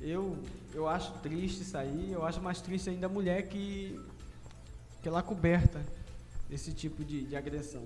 Eu, 0.00 0.36
eu 0.74 0.86
acho 0.88 1.12
triste 1.22 1.62
isso 1.62 1.76
aí, 1.76 2.10
eu 2.12 2.24
acho 2.24 2.40
mais 2.40 2.60
triste 2.60 2.88
ainda 2.90 3.06
a 3.06 3.08
mulher 3.08 3.48
que, 3.48 3.98
que 5.02 5.08
ela 5.08 5.18
é 5.20 5.22
coberta 5.22 5.80
desse 6.48 6.72
tipo 6.72 7.04
de, 7.04 7.24
de 7.24 7.36
agressão. 7.36 7.82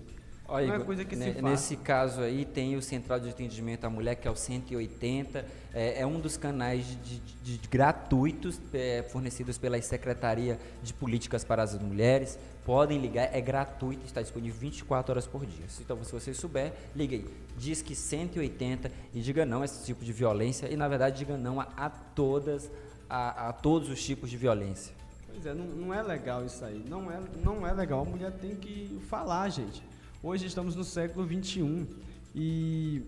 Olha, 0.46 0.66
não 0.66 0.74
é 0.74 0.78
coisa 0.80 1.04
que 1.04 1.16
se 1.16 1.32
faz. 1.32 1.42
Nesse 1.42 1.76
caso 1.76 2.20
aí, 2.20 2.44
tem 2.44 2.76
o 2.76 2.82
Central 2.82 3.18
de 3.20 3.28
Atendimento 3.30 3.84
à 3.84 3.90
Mulher, 3.90 4.16
que 4.16 4.28
é 4.28 4.30
o 4.30 4.36
180. 4.36 5.46
É, 5.72 6.00
é 6.02 6.06
um 6.06 6.20
dos 6.20 6.36
canais 6.36 6.84
de, 6.84 6.96
de- 7.20 7.58
de 7.58 7.68
gratuitos 7.68 8.60
é, 8.74 9.02
fornecidos 9.04 9.56
pela 9.56 9.80
Secretaria 9.80 10.58
de 10.82 10.92
Políticas 10.92 11.42
para 11.44 11.62
as 11.62 11.78
Mulheres. 11.80 12.38
Podem 12.64 12.98
ligar, 12.98 13.34
é 13.34 13.40
gratuito, 13.40 14.06
está 14.06 14.22
disponível 14.22 14.56
24 14.60 15.12
horas 15.12 15.26
por 15.26 15.44
dia. 15.44 15.64
Então, 15.80 16.02
se 16.04 16.12
você 16.12 16.32
souber, 16.32 16.72
ligue 16.94 17.16
aí. 17.16 17.26
Diz 17.58 17.82
que 17.82 17.94
180 17.94 18.90
e 19.12 19.20
diga 19.20 19.44
não 19.44 19.62
a 19.62 19.64
esse 19.64 19.84
tipo 19.84 20.04
de 20.04 20.12
violência. 20.12 20.68
E, 20.68 20.76
na 20.76 20.86
verdade, 20.86 21.18
diga 21.18 21.36
não 21.36 21.60
a, 21.60 21.66
a 21.76 21.90
todas, 21.90 22.70
a, 23.10 23.48
a 23.48 23.52
todos 23.52 23.88
os 23.88 24.04
tipos 24.04 24.30
de 24.30 24.36
violência. 24.36 24.94
Pois 25.26 25.44
é, 25.44 25.52
não, 25.52 25.64
não 25.64 25.94
é 25.94 26.02
legal 26.02 26.44
isso 26.44 26.64
aí. 26.64 26.84
Não 26.88 27.10
é, 27.10 27.20
não 27.42 27.66
é 27.66 27.72
legal. 27.72 28.02
A 28.02 28.04
mulher 28.04 28.30
tem 28.30 28.54
que 28.54 29.00
falar, 29.08 29.48
gente. 29.48 29.82
Hoje 30.22 30.46
estamos 30.46 30.76
no 30.76 30.84
século 30.84 31.26
XXI 31.26 31.84
e 32.32 33.02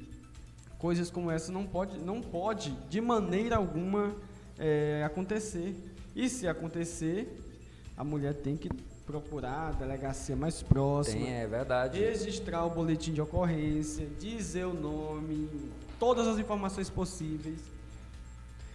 coisas 0.79 1.11
como 1.11 1.31
essa 1.31 1.53
não 1.53 1.65
pode, 1.65 1.97
não 1.99 2.21
pode 2.21 2.73
de 2.91 3.01
maneira 3.01 3.55
alguma 3.55 4.17
é, 4.59 5.05
acontecer. 5.07 5.77
E 6.17 6.29
se 6.29 6.49
acontecer, 6.49 7.41
a 7.97 8.03
mulher 8.03 8.35
tem 8.35 8.57
que 8.57 8.69
procurar 9.07 9.69
a 9.69 9.73
delegacia 9.73 10.35
mais 10.35 10.63
próxima. 10.63 11.25
Tem, 11.25 11.35
é 11.35 11.47
verdade. 11.47 11.99
registrar 11.99 12.65
o 12.65 12.71
boletim 12.71 13.13
de 13.13 13.21
ocorrência, 13.21 14.07
dizer 14.19 14.65
o 14.65 14.73
nome, 14.75 15.49
todas 15.99 16.27
as 16.27 16.39
informações 16.39 16.89
possíveis 16.89 17.59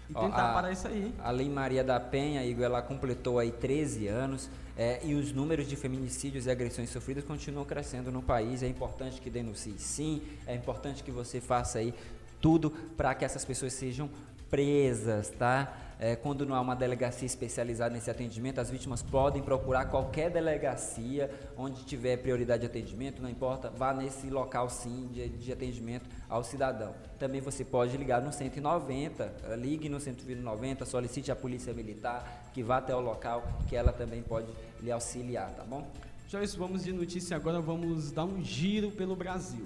e 0.10 0.14
Ó, 0.16 0.22
tentar 0.22 0.52
a- 0.52 0.54
parar 0.54 0.72
isso 0.72 0.88
aí. 0.88 1.14
A 1.20 1.32
Lei 1.32 1.50
Maria 1.50 1.84
da 1.84 2.00
Penha, 2.00 2.44
Igor, 2.46 2.66
ela 2.66 2.82
completou 2.82 3.40
aí 3.40 3.52
13 3.52 4.08
anos 4.08 4.50
é, 4.78 5.00
e 5.04 5.14
os 5.16 5.32
números 5.34 5.68
de 5.68 5.76
feminicídios 5.76 6.46
e 6.46 6.52
agressões 6.52 6.90
sofridas 6.90 7.24
continuam 7.24 7.66
crescendo 7.66 8.12
no 8.12 8.22
país. 8.22 8.64
É 8.64 8.68
importante 8.68 9.20
que 9.20 9.30
denuncie 9.30 9.78
sim, 9.78 10.22
é 10.48 10.56
importante 10.56 11.04
que 11.04 11.12
você 11.12 11.42
faça 11.42 11.80
aí 11.80 11.94
tudo 12.40 12.70
para 12.96 13.14
que 13.16 13.26
essas 13.26 13.44
pessoas 13.44 13.74
sejam 13.74 14.10
presas, 14.50 15.30
tá? 15.30 15.76
É, 16.02 16.16
quando 16.16 16.46
não 16.46 16.56
há 16.56 16.62
uma 16.62 16.78
delegacia 16.78 17.26
especializada 17.26 17.94
nesse 17.94 18.10
atendimento, 18.10 18.62
as 18.62 18.70
vítimas 18.72 19.04
podem 19.04 19.44
procurar 19.44 19.84
qualquer 19.88 20.32
delegacia 20.32 21.30
onde 21.58 21.84
tiver 21.84 22.16
prioridade 22.16 22.62
de 22.62 22.68
atendimento, 22.68 23.22
não 23.22 23.30
importa, 23.30 23.70
vá 23.70 23.94
nesse 23.94 24.30
local 24.30 24.70
sim 24.70 25.10
de, 25.12 25.28
de 25.28 25.52
atendimento 25.52 26.10
ao 26.30 26.42
cidadão. 26.42 26.96
Também 27.20 27.42
você 27.42 27.66
pode 27.66 27.98
ligar 27.98 28.22
no 28.22 28.32
190, 28.32 29.24
eh, 29.44 29.56
ligue 29.58 29.90
no 29.90 30.00
190, 30.00 30.86
solicite 30.86 31.34
a 31.34 31.36
polícia 31.36 31.74
militar 31.74 32.50
que 32.54 32.64
vá 32.64 32.78
até 32.78 32.96
o 32.96 33.02
local, 33.02 33.44
que 33.68 33.76
ela 33.76 33.92
também 33.92 34.24
pode 34.24 34.48
lhe 34.82 34.90
auxiliar, 34.94 35.52
tá 35.52 35.66
bom? 35.66 35.86
Joyce, 36.30 36.56
vamos 36.56 36.86
de 36.86 36.94
notícia 36.94 37.36
agora, 37.36 37.60
vamos 37.60 38.10
dar 38.10 38.24
um 38.24 38.42
giro 38.42 38.90
pelo 38.90 39.18
Brasil. 39.18 39.66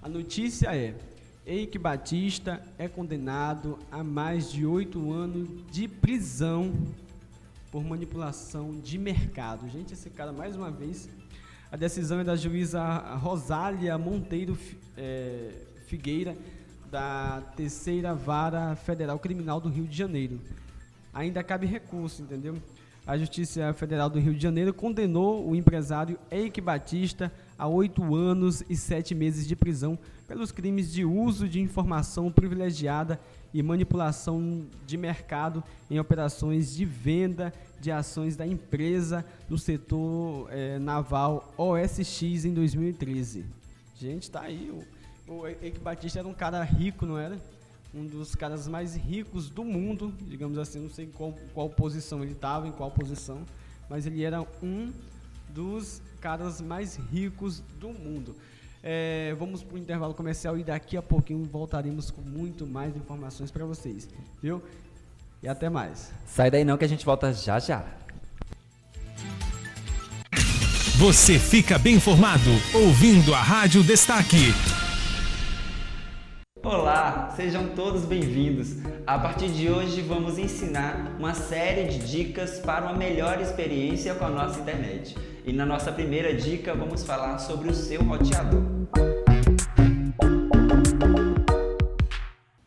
A 0.00 0.08
notícia 0.08 0.76
é: 0.76 0.94
Eike 1.44 1.76
Batista 1.76 2.62
é 2.78 2.86
condenado 2.86 3.76
a 3.90 4.04
mais 4.04 4.52
de 4.52 4.64
oito 4.64 5.12
anos 5.12 5.48
de 5.72 5.88
prisão 5.88 6.72
por 7.72 7.82
manipulação 7.82 8.78
de 8.78 8.96
mercado. 8.96 9.68
Gente, 9.68 9.92
esse 9.92 10.08
cara, 10.08 10.32
mais 10.32 10.54
uma 10.54 10.70
vez, 10.70 11.08
a 11.72 11.76
decisão 11.76 12.20
é 12.20 12.24
da 12.24 12.36
juíza 12.36 12.80
Rosália 13.16 13.98
Monteiro 13.98 14.56
eh, 14.96 15.50
Figueira, 15.88 16.36
da 16.88 17.42
Terceira 17.56 18.14
Vara 18.14 18.76
Federal 18.76 19.18
Criminal 19.18 19.60
do 19.60 19.68
Rio 19.68 19.88
de 19.88 19.96
Janeiro. 19.96 20.40
Ainda 21.12 21.42
cabe 21.42 21.66
recurso, 21.66 22.22
entendeu? 22.22 22.56
A 23.04 23.18
Justiça 23.18 23.72
Federal 23.72 24.08
do 24.08 24.20
Rio 24.20 24.32
de 24.32 24.40
Janeiro 24.40 24.72
condenou 24.72 25.44
o 25.44 25.56
empresário 25.56 26.16
Eike 26.30 26.60
Batista 26.60 27.32
a 27.62 27.68
oito 27.68 28.16
anos 28.16 28.64
e 28.68 28.74
sete 28.74 29.14
meses 29.14 29.46
de 29.46 29.54
prisão 29.54 29.96
pelos 30.26 30.50
crimes 30.50 30.92
de 30.92 31.04
uso 31.04 31.48
de 31.48 31.60
informação 31.60 32.28
privilegiada 32.28 33.20
e 33.54 33.62
manipulação 33.62 34.66
de 34.84 34.96
mercado 34.96 35.62
em 35.88 36.00
operações 36.00 36.74
de 36.74 36.84
venda 36.84 37.54
de 37.80 37.92
ações 37.92 38.34
da 38.34 38.44
empresa 38.44 39.24
no 39.48 39.56
setor 39.56 40.48
eh, 40.50 40.80
naval 40.80 41.54
OSX 41.56 42.44
em 42.44 42.52
2013. 42.52 43.44
Gente, 43.96 44.28
tá 44.28 44.40
aí. 44.40 44.68
O, 45.28 45.32
o 45.32 45.46
Eike 45.46 45.78
Batista 45.78 46.18
era 46.18 46.26
um 46.26 46.34
cara 46.34 46.64
rico, 46.64 47.06
não 47.06 47.16
era? 47.16 47.40
um 47.94 48.04
dos 48.04 48.34
caras 48.34 48.66
mais 48.66 48.96
ricos 48.96 49.48
do 49.48 49.62
mundo, 49.62 50.12
digamos 50.22 50.58
assim, 50.58 50.80
não 50.80 50.90
sei 50.90 51.06
qual, 51.06 51.32
qual 51.54 51.68
posição 51.68 52.24
ele 52.24 52.32
estava, 52.32 52.66
em 52.66 52.72
qual 52.72 52.90
posição, 52.90 53.44
mas 53.88 54.04
ele 54.04 54.24
era 54.24 54.42
um 54.60 54.90
dos 55.52 56.00
caras 56.20 56.60
mais 56.60 56.96
ricos 56.96 57.62
do 57.78 57.88
mundo. 57.88 58.34
É, 58.82 59.34
vamos 59.38 59.62
para 59.62 59.76
o 59.76 59.78
intervalo 59.78 60.12
comercial 60.14 60.58
e 60.58 60.64
daqui 60.64 60.96
a 60.96 61.02
pouquinho 61.02 61.44
voltaremos 61.44 62.10
com 62.10 62.20
muito 62.20 62.66
mais 62.66 62.96
informações 62.96 63.50
para 63.50 63.64
vocês, 63.64 64.08
viu? 64.42 64.62
E 65.42 65.48
até 65.48 65.68
mais. 65.68 66.10
Sai 66.26 66.50
daí 66.50 66.64
não 66.64 66.76
que 66.76 66.84
a 66.84 66.88
gente 66.88 67.04
volta 67.04 67.32
já 67.32 67.58
já. 67.58 67.84
Você 70.98 71.38
fica 71.38 71.78
bem 71.78 71.96
informado 71.96 72.50
ouvindo 72.74 73.34
a 73.34 73.42
Rádio 73.42 73.82
Destaque. 73.82 74.52
Olá, 76.64 77.32
sejam 77.34 77.70
todos 77.74 78.04
bem-vindos. 78.04 78.76
A 79.04 79.18
partir 79.18 79.48
de 79.48 79.68
hoje 79.68 80.00
vamos 80.00 80.38
ensinar 80.38 81.16
uma 81.18 81.34
série 81.34 81.88
de 81.88 81.98
dicas 81.98 82.60
para 82.60 82.84
uma 82.84 82.94
melhor 82.94 83.40
experiência 83.40 84.14
com 84.14 84.24
a 84.26 84.30
nossa 84.30 84.60
internet. 84.60 85.16
E 85.44 85.52
na 85.52 85.66
nossa 85.66 85.90
primeira 85.90 86.32
dica 86.32 86.72
vamos 86.72 87.02
falar 87.02 87.38
sobre 87.38 87.68
o 87.68 87.74
seu 87.74 88.00
roteador. 88.04 88.62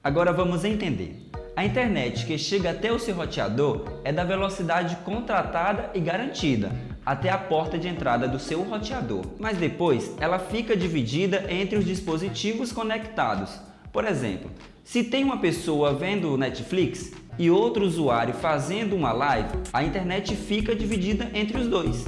Agora 0.03 0.33
vamos 0.33 0.65
entender. 0.65 1.29
A 1.55 1.63
internet 1.63 2.25
que 2.25 2.37
chega 2.37 2.71
até 2.71 2.91
o 2.91 2.99
seu 2.99 3.15
roteador 3.15 4.01
é 4.03 4.11
da 4.11 4.25
velocidade 4.25 4.97
contratada 5.05 5.91
e 5.93 6.01
garantida, 6.01 6.69
até 7.05 7.29
a 7.29 7.37
porta 7.37 7.77
de 7.77 7.87
entrada 7.87 8.27
do 8.27 8.39
seu 8.39 8.61
roteador. 8.61 9.23
Mas 9.39 9.57
depois 9.57 10.13
ela 10.19 10.37
fica 10.37 10.75
dividida 10.75 11.45
entre 11.49 11.77
os 11.77 11.85
dispositivos 11.85 12.73
conectados. 12.73 13.57
Por 13.95 14.03
exemplo, 14.03 14.51
se 14.83 15.05
tem 15.05 15.23
uma 15.23 15.37
pessoa 15.37 15.93
vendo 15.93 16.37
Netflix 16.37 17.13
e 17.39 17.49
outro 17.49 17.85
usuário 17.85 18.33
fazendo 18.33 18.93
uma 18.93 19.13
live, 19.13 19.47
a 19.71 19.85
internet 19.85 20.35
fica 20.35 20.75
dividida 20.75 21.31
entre 21.33 21.57
os 21.57 21.69
dois. 21.69 22.03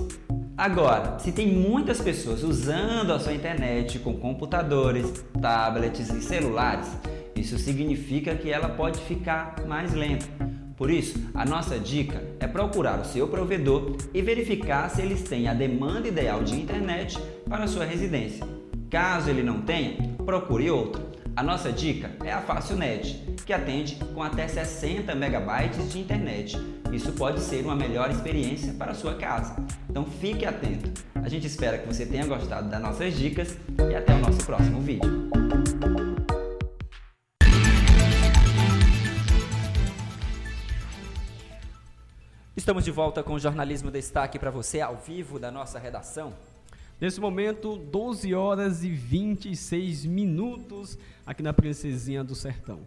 Agora, 0.57 1.17
se 1.17 1.31
tem 1.31 1.47
muitas 1.47 2.01
pessoas 2.01 2.43
usando 2.43 3.13
a 3.13 3.19
sua 3.19 3.31
internet 3.31 3.99
com 3.99 4.17
computadores, 4.17 5.23
tablets 5.41 6.09
e 6.09 6.21
celulares, 6.21 6.89
isso 7.33 7.57
significa 7.57 8.35
que 8.35 8.51
ela 8.51 8.67
pode 8.67 8.99
ficar 9.03 9.55
mais 9.65 9.93
lenta. 9.93 10.25
Por 10.75 10.91
isso, 10.91 11.17
a 11.33 11.45
nossa 11.45 11.79
dica 11.79 12.21
é 12.41 12.47
procurar 12.47 12.99
o 12.99 13.05
seu 13.05 13.29
provedor 13.29 13.95
e 14.13 14.21
verificar 14.21 14.89
se 14.89 15.01
eles 15.01 15.21
têm 15.21 15.47
a 15.47 15.53
demanda 15.53 16.09
ideal 16.09 16.43
de 16.43 16.59
internet 16.59 17.17
para 17.47 17.63
a 17.63 17.67
sua 17.67 17.85
residência. 17.85 18.45
Caso 18.89 19.29
ele 19.29 19.41
não 19.41 19.61
tenha, 19.61 19.95
procure 20.25 20.69
outro. 20.69 21.07
A 21.37 21.43
nossa 21.43 21.71
dica 21.71 22.09
é 22.25 22.33
a 22.33 22.41
FácilNet, 22.41 23.35
que 23.45 23.53
atende 23.53 23.95
com 24.15 24.23
até 24.23 24.47
60 24.47 25.13
megabytes 25.13 25.91
de 25.91 25.99
internet. 25.99 26.57
Isso 26.91 27.11
pode 27.11 27.41
ser 27.41 27.63
uma 27.63 27.75
melhor 27.75 28.09
experiência 28.09 28.73
para 28.73 28.93
a 28.93 28.95
sua 28.95 29.13
casa. 29.13 29.55
Então 29.87 30.03
fique 30.03 30.47
atento. 30.47 30.91
A 31.13 31.29
gente 31.29 31.45
espera 31.45 31.77
que 31.77 31.85
você 31.85 32.07
tenha 32.07 32.25
gostado 32.25 32.67
das 32.67 32.81
nossas 32.81 33.15
dicas 33.15 33.55
e 33.87 33.95
até 33.95 34.15
o 34.15 34.17
nosso 34.17 34.43
próximo 34.47 34.81
vídeo. 34.81 35.29
Estamos 42.55 42.83
de 42.83 42.89
volta 42.89 43.21
com 43.21 43.33
o 43.33 43.39
Jornalismo 43.39 43.91
Destaque 43.91 44.39
para 44.39 44.49
você 44.49 44.81
ao 44.81 44.95
vivo 44.95 45.37
da 45.37 45.51
nossa 45.51 45.77
redação. 45.77 46.33
Nesse 46.99 47.21
momento, 47.21 47.77
12 47.77 48.33
horas 48.33 48.83
e 48.83 48.89
26 48.89 50.03
minutos 50.05 50.97
aqui 51.27 51.43
na 51.43 51.53
Princesinha 51.53 52.23
do 52.23 52.33
Sertão. 52.33 52.79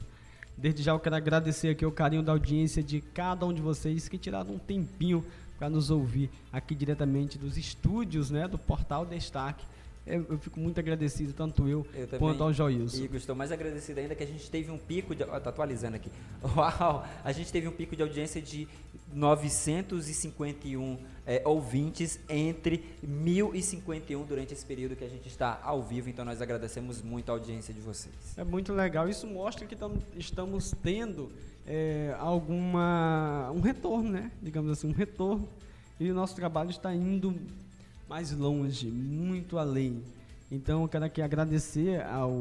Desde 0.56 0.82
já 0.82 0.90
eu 0.90 0.98
quero 0.98 1.14
agradecer 1.14 1.68
aqui 1.68 1.86
o 1.86 1.92
carinho 1.92 2.20
da 2.20 2.32
audiência 2.32 2.82
de 2.82 3.00
cada 3.00 3.46
um 3.46 3.52
de 3.52 3.62
vocês 3.62 4.08
que 4.08 4.18
tiraram 4.18 4.54
um 4.54 4.58
tempinho 4.58 5.24
para 5.56 5.70
nos 5.70 5.92
ouvir 5.92 6.28
aqui 6.52 6.74
diretamente 6.74 7.38
dos 7.38 7.56
estúdios, 7.56 8.32
né, 8.32 8.48
do 8.48 8.58
Portal 8.58 9.06
Destaque 9.06 9.64
eu, 10.10 10.26
eu, 10.30 10.38
fico 10.38 10.58
muito 10.58 10.78
agradecido, 10.78 11.32
tanto 11.32 11.68
eu, 11.68 11.86
eu 11.94 12.06
quanto 12.18 12.42
ao 12.42 12.52
Joilson. 12.52 12.96
E 13.02 13.16
estou 13.16 13.34
mais 13.34 13.52
agradecido 13.52 14.00
ainda 14.00 14.14
que 14.14 14.22
a 14.22 14.26
gente 14.26 14.50
teve 14.50 14.70
um 14.70 14.78
pico 14.78 15.14
de. 15.14 15.22
Ó, 15.22 15.40
tá 15.40 15.50
atualizando 15.50 15.96
aqui. 15.96 16.10
Uau! 16.56 17.06
A 17.24 17.32
gente 17.32 17.52
teve 17.52 17.68
um 17.68 17.72
pico 17.72 17.94
de 17.96 18.02
audiência 18.02 18.40
de 18.42 18.68
951 19.12 20.98
é, 21.26 21.42
ouvintes 21.44 22.18
entre 22.28 22.84
1051 23.02 24.24
durante 24.24 24.52
esse 24.52 24.64
período 24.64 24.96
que 24.96 25.04
a 25.04 25.08
gente 25.08 25.28
está 25.28 25.60
ao 25.62 25.82
vivo. 25.82 26.08
Então 26.08 26.24
nós 26.24 26.42
agradecemos 26.42 27.02
muito 27.02 27.30
a 27.30 27.32
audiência 27.32 27.72
de 27.72 27.80
vocês. 27.80 28.14
É 28.36 28.44
muito 28.44 28.72
legal. 28.72 29.08
Isso 29.08 29.26
mostra 29.26 29.66
que 29.66 29.76
tam, 29.76 29.94
estamos 30.16 30.72
tendo 30.82 31.30
é, 31.66 32.14
alguma. 32.18 33.50
um 33.54 33.60
retorno, 33.60 34.10
né? 34.10 34.30
Digamos 34.42 34.70
assim, 34.70 34.88
um 34.88 34.92
retorno. 34.92 35.48
E 35.98 36.10
o 36.10 36.14
nosso 36.14 36.34
trabalho 36.34 36.70
está 36.70 36.94
indo 36.94 37.36
mais 38.10 38.32
longe, 38.32 38.88
muito 38.88 39.56
além. 39.56 40.02
Então 40.50 40.82
eu 40.82 40.88
quero 40.88 41.04
aqui 41.04 41.22
agradecer 41.22 42.04
ao 42.06 42.32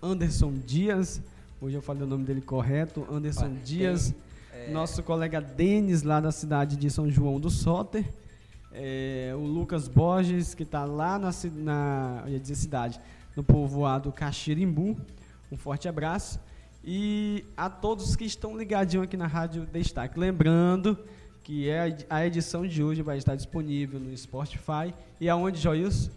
Anderson 0.00 0.52
Dias, 0.64 1.20
hoje 1.60 1.74
eu 1.74 1.82
falei 1.82 2.04
o 2.04 2.06
nome 2.06 2.22
dele 2.22 2.40
correto, 2.40 3.04
Anderson 3.10 3.46
Olha, 3.46 3.60
Dias, 3.64 4.14
tem, 4.52 4.60
é... 4.60 4.70
nosso 4.70 5.02
colega 5.02 5.40
Denis 5.40 6.04
lá 6.04 6.20
da 6.20 6.30
cidade 6.30 6.76
de 6.76 6.88
São 6.90 7.10
João 7.10 7.40
do 7.40 7.50
Soter, 7.50 8.08
é, 8.72 9.32
o 9.34 9.40
Lucas 9.40 9.88
Borges, 9.88 10.54
que 10.54 10.62
está 10.62 10.84
lá 10.84 11.18
na, 11.18 11.30
na 11.56 12.22
ia 12.28 12.38
dizer 12.38 12.54
cidade, 12.54 13.00
no 13.34 13.42
povoado 13.42 14.12
Caxirimbu, 14.12 14.96
um 15.50 15.56
forte 15.56 15.88
abraço. 15.88 16.38
E 16.84 17.44
a 17.56 17.68
todos 17.68 18.14
que 18.14 18.24
estão 18.24 18.56
ligadinhos 18.56 19.06
aqui 19.06 19.16
na 19.16 19.26
Rádio 19.26 19.66
Destaque. 19.72 20.20
Lembrando 20.20 20.98
que 21.44 21.68
é 21.68 21.94
a 22.08 22.26
edição 22.26 22.66
de 22.66 22.82
hoje 22.82 23.02
vai 23.02 23.18
estar 23.18 23.36
disponível 23.36 24.00
no 24.00 24.16
Spotify 24.16 24.94
e 25.20 25.28
aonde, 25.28 25.60
Joilson? 25.60 26.10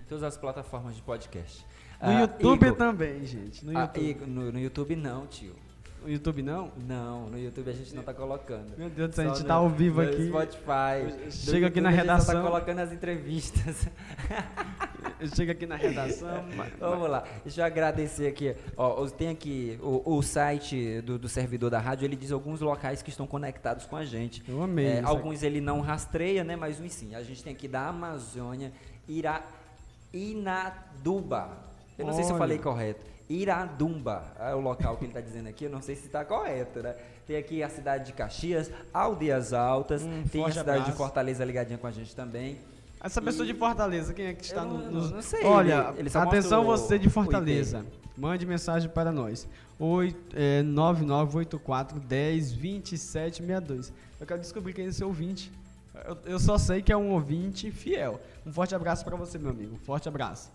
Em 0.00 0.04
todas 0.08 0.24
as 0.24 0.36
plataformas 0.36 0.96
de 0.96 1.02
podcast. 1.02 1.64
No 2.02 2.08
ah, 2.08 2.20
YouTube 2.22 2.66
Igor, 2.66 2.76
também, 2.76 3.24
gente. 3.24 3.64
No, 3.64 3.78
ah, 3.78 3.82
YouTube. 3.82 4.10
Igor, 4.10 4.26
no, 4.26 4.52
no 4.52 4.58
YouTube 4.58 4.96
não, 4.96 5.26
tio. 5.28 5.54
No 6.02 6.10
YouTube 6.10 6.42
não? 6.42 6.72
Não, 6.76 7.30
no 7.30 7.38
YouTube 7.38 7.70
a 7.70 7.72
gente 7.72 7.94
não 7.94 8.00
está 8.00 8.12
colocando. 8.12 8.76
Meu 8.76 8.90
Deus 8.90 9.10
do 9.10 9.14
céu, 9.14 9.24
a 9.24 9.28
gente 9.28 9.42
está 9.42 9.54
ao 9.54 9.68
vivo 9.68 10.00
aqui. 10.00 10.26
Spotify. 10.26 11.30
Chega 11.30 11.68
aqui 11.68 11.80
na 11.80 11.88
redação. 11.88 12.32
A 12.32 12.34
gente 12.34 12.44
tá 12.44 12.50
colocando 12.50 12.78
as 12.80 12.92
entrevistas. 12.92 13.86
Chega 15.34 15.52
aqui 15.52 15.66
na 15.66 15.76
redação. 15.76 16.44
Vamos 16.78 17.08
lá. 17.08 17.24
Deixa 17.44 17.60
eu 17.60 17.64
agradecer 17.64 18.26
aqui. 18.26 18.54
Ó, 18.76 19.06
tem 19.08 19.28
aqui 19.28 19.78
o, 19.82 20.16
o 20.16 20.22
site 20.22 21.00
do, 21.02 21.18
do, 21.18 21.28
servidor 21.28 21.70
da 21.70 21.78
rádio, 21.78 22.04
ele 22.04 22.16
diz 22.16 22.32
alguns 22.32 22.60
locais 22.60 23.02
que 23.02 23.10
estão 23.10 23.26
conectados 23.26 23.86
com 23.86 23.96
a 23.96 24.04
gente. 24.04 24.42
Eu 24.48 24.62
amei. 24.62 24.86
É, 24.86 25.02
alguns 25.02 25.42
ele 25.42 25.60
não 25.60 25.80
rastreia, 25.80 26.44
né? 26.44 26.56
Mas 26.56 26.80
uns 26.80 26.92
sim. 26.92 27.14
A 27.14 27.22
gente 27.22 27.42
tem 27.42 27.52
aqui 27.52 27.68
da 27.68 27.88
Amazônia, 27.88 28.72
Ira, 29.08 29.42
Inaduba. 30.12 31.56
Eu 31.98 32.06
não 32.06 32.12
Olha. 32.12 32.14
sei 32.14 32.24
se 32.24 32.32
eu 32.32 32.38
falei 32.38 32.58
correto. 32.58 33.12
Iradumba 33.28 34.24
é 34.38 34.54
o 34.54 34.60
local 34.60 34.96
que 34.96 35.04
ele 35.04 35.10
está 35.10 35.20
dizendo 35.20 35.48
aqui, 35.48 35.64
eu 35.64 35.70
não 35.70 35.80
sei 35.80 35.94
se 35.94 36.06
está 36.06 36.24
correto, 36.24 36.82
né? 36.82 36.94
Tem 37.26 37.36
aqui 37.36 37.62
a 37.62 37.68
cidade 37.68 38.06
de 38.06 38.12
Caxias, 38.12 38.70
Aldeias 38.92 39.52
Altas, 39.52 40.02
hum, 40.02 40.24
tem 40.30 40.44
a 40.44 40.48
cidade 40.50 40.70
abraço. 40.70 40.90
de 40.90 40.96
Fortaleza 40.96 41.44
ligadinha 41.44 41.78
com 41.78 41.86
a 41.86 41.90
gente 41.90 42.14
também. 42.14 42.58
Essa 43.02 43.20
e... 43.20 43.24
pessoa 43.24 43.44
de 43.44 43.52
Fortaleza, 43.54 44.14
quem 44.14 44.26
é 44.26 44.34
que 44.34 44.44
está 44.44 44.64
no, 44.64 44.90
nos... 44.90 45.10
Não 45.10 45.22
sei. 45.22 45.44
Olha, 45.44 45.92
ele, 45.96 46.08
ele 46.08 46.10
atenção 46.16 46.64
você 46.64 46.98
de 46.98 47.10
Fortaleza, 47.10 47.84
mande 48.16 48.46
mensagem 48.46 48.88
para 48.88 49.10
nós. 49.10 49.48
8, 49.78 50.36
é, 50.36 50.62
9984 50.62 51.98
10 51.98 52.52
27 52.52 53.36
62. 53.38 53.92
Eu 54.20 54.26
quero 54.26 54.40
descobrir 54.40 54.72
quem 54.72 54.84
é 54.84 54.88
esse 54.88 55.02
ouvinte. 55.02 55.50
Eu, 56.06 56.18
eu 56.24 56.38
só 56.38 56.56
sei 56.56 56.80
que 56.80 56.92
é 56.92 56.96
um 56.96 57.10
ouvinte 57.10 57.70
fiel. 57.72 58.20
Um 58.46 58.52
forte 58.52 58.74
abraço 58.74 59.04
para 59.04 59.16
você, 59.16 59.38
meu 59.38 59.50
amigo. 59.50 59.74
Um 59.74 59.84
forte 59.84 60.08
abraço. 60.08 60.52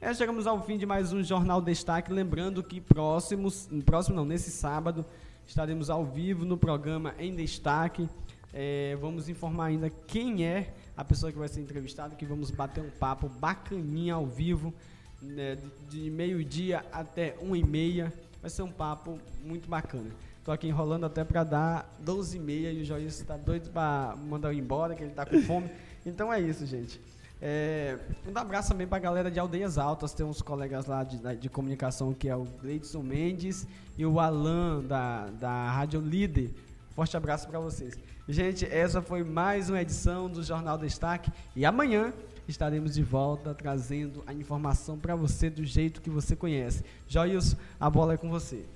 É, 0.00 0.12
chegamos 0.14 0.46
ao 0.46 0.60
fim 0.64 0.78
de 0.78 0.86
mais 0.86 1.12
um 1.12 1.22
Jornal 1.22 1.60
Destaque. 1.60 2.10
Lembrando 2.10 2.62
que 2.62 2.80
próximos, 2.80 3.68
próximo 3.84 4.16
não, 4.16 4.24
nesse 4.24 4.50
sábado, 4.50 5.04
estaremos 5.46 5.90
ao 5.90 6.04
vivo 6.04 6.46
no 6.46 6.56
programa 6.56 7.14
Em 7.18 7.34
Destaque. 7.34 8.08
É, 8.52 8.96
vamos 9.00 9.28
informar 9.28 9.66
ainda 9.66 9.90
quem 9.90 10.44
é 10.44 10.72
a 10.96 11.04
pessoa 11.04 11.32
que 11.32 11.38
vai 11.38 11.48
ser 11.48 11.60
entrevistada, 11.60 12.14
que 12.14 12.26
vamos 12.26 12.50
bater 12.50 12.82
um 12.82 12.90
papo 12.90 13.28
bacaninha 13.28 14.14
ao 14.14 14.26
vivo. 14.26 14.72
né, 15.20 15.56
de, 15.88 16.10
meio-dia 16.10 16.84
até 16.92 17.36
uma 17.40 17.56
e 17.56 17.64
meia. 17.64 18.12
Vai 18.40 18.50
ser 18.50 18.62
um 18.62 18.72
papo 18.72 19.18
muito 19.44 19.68
bacana. 19.68 20.10
Tô 20.44 20.50
aqui 20.50 20.66
enrolando 20.66 21.06
até 21.06 21.22
para 21.22 21.44
dar 21.44 21.96
12 22.00 22.36
e 22.36 22.40
meia 22.40 22.72
e 22.72 22.82
o 22.82 22.84
Joilson 22.84 23.22
está 23.22 23.36
doido 23.36 23.70
para 23.70 24.16
mandar 24.16 24.52
eu 24.52 24.58
embora, 24.58 24.94
que 24.96 25.02
ele 25.02 25.10
está 25.10 25.24
com 25.24 25.40
fome. 25.42 25.70
Então 26.04 26.32
é 26.32 26.40
isso, 26.40 26.66
gente. 26.66 27.00
É, 27.40 27.96
um 28.26 28.36
abraço 28.36 28.70
também 28.70 28.86
para 28.86 28.96
a 28.98 29.00
galera 29.00 29.30
de 29.30 29.38
Aldeias 29.38 29.78
Altas. 29.78 30.12
Tem 30.12 30.26
uns 30.26 30.42
colegas 30.42 30.86
lá 30.86 31.04
de, 31.04 31.18
de 31.36 31.48
comunicação 31.48 32.12
que 32.12 32.28
é 32.28 32.34
o 32.34 32.44
Gleidson 32.60 33.02
Mendes 33.02 33.68
e 33.96 34.04
o 34.04 34.18
Alan 34.18 34.82
da, 34.82 35.26
da 35.26 35.70
Rádio 35.70 36.00
Líder. 36.00 36.50
Forte 36.94 37.16
abraço 37.16 37.48
para 37.48 37.58
vocês. 37.58 37.98
Gente, 38.28 38.66
essa 38.66 39.00
foi 39.00 39.24
mais 39.24 39.70
uma 39.70 39.80
edição 39.80 40.28
do 40.28 40.42
Jornal 40.42 40.76
Destaque 40.76 41.32
e 41.56 41.64
amanhã 41.64 42.12
estaremos 42.46 42.92
de 42.92 43.02
volta 43.02 43.54
trazendo 43.54 44.22
a 44.26 44.34
informação 44.34 44.98
para 44.98 45.16
você 45.16 45.48
do 45.48 45.64
jeito 45.64 46.02
que 46.02 46.10
você 46.10 46.36
conhece. 46.36 46.84
Joilson, 47.08 47.56
a 47.80 47.88
bola 47.88 48.12
é 48.14 48.18
com 48.18 48.28
você. 48.28 48.66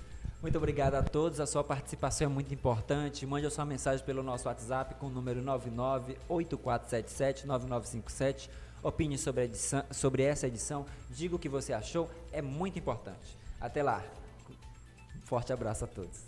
Muito 0.41 0.57
obrigado 0.57 0.95
a 0.95 1.03
todos, 1.03 1.39
a 1.39 1.45
sua 1.45 1.63
participação 1.63 2.25
é 2.25 2.29
muito 2.29 2.51
importante. 2.53 3.25
Mande 3.25 3.45
a 3.45 3.51
sua 3.51 3.65
mensagem 3.65 4.05
pelo 4.05 4.23
nosso 4.23 4.47
WhatsApp 4.47 4.95
com 4.95 5.07
o 5.07 5.09
número 5.09 5.43
9984779957. 6.29 8.49
Opine 8.81 9.17
sobre, 9.17 9.45
edição, 9.45 9.83
sobre 9.91 10.23
essa 10.23 10.47
edição, 10.47 10.85
diga 11.09 11.35
o 11.35 11.39
que 11.39 11.49
você 11.49 11.73
achou, 11.73 12.09
é 12.31 12.41
muito 12.41 12.77
importante. 12.77 13.37
Até 13.59 13.81
lá. 13.81 14.03
Forte 15.23 15.51
abraço 15.51 15.83
a 15.83 15.87
todos. 15.87 16.26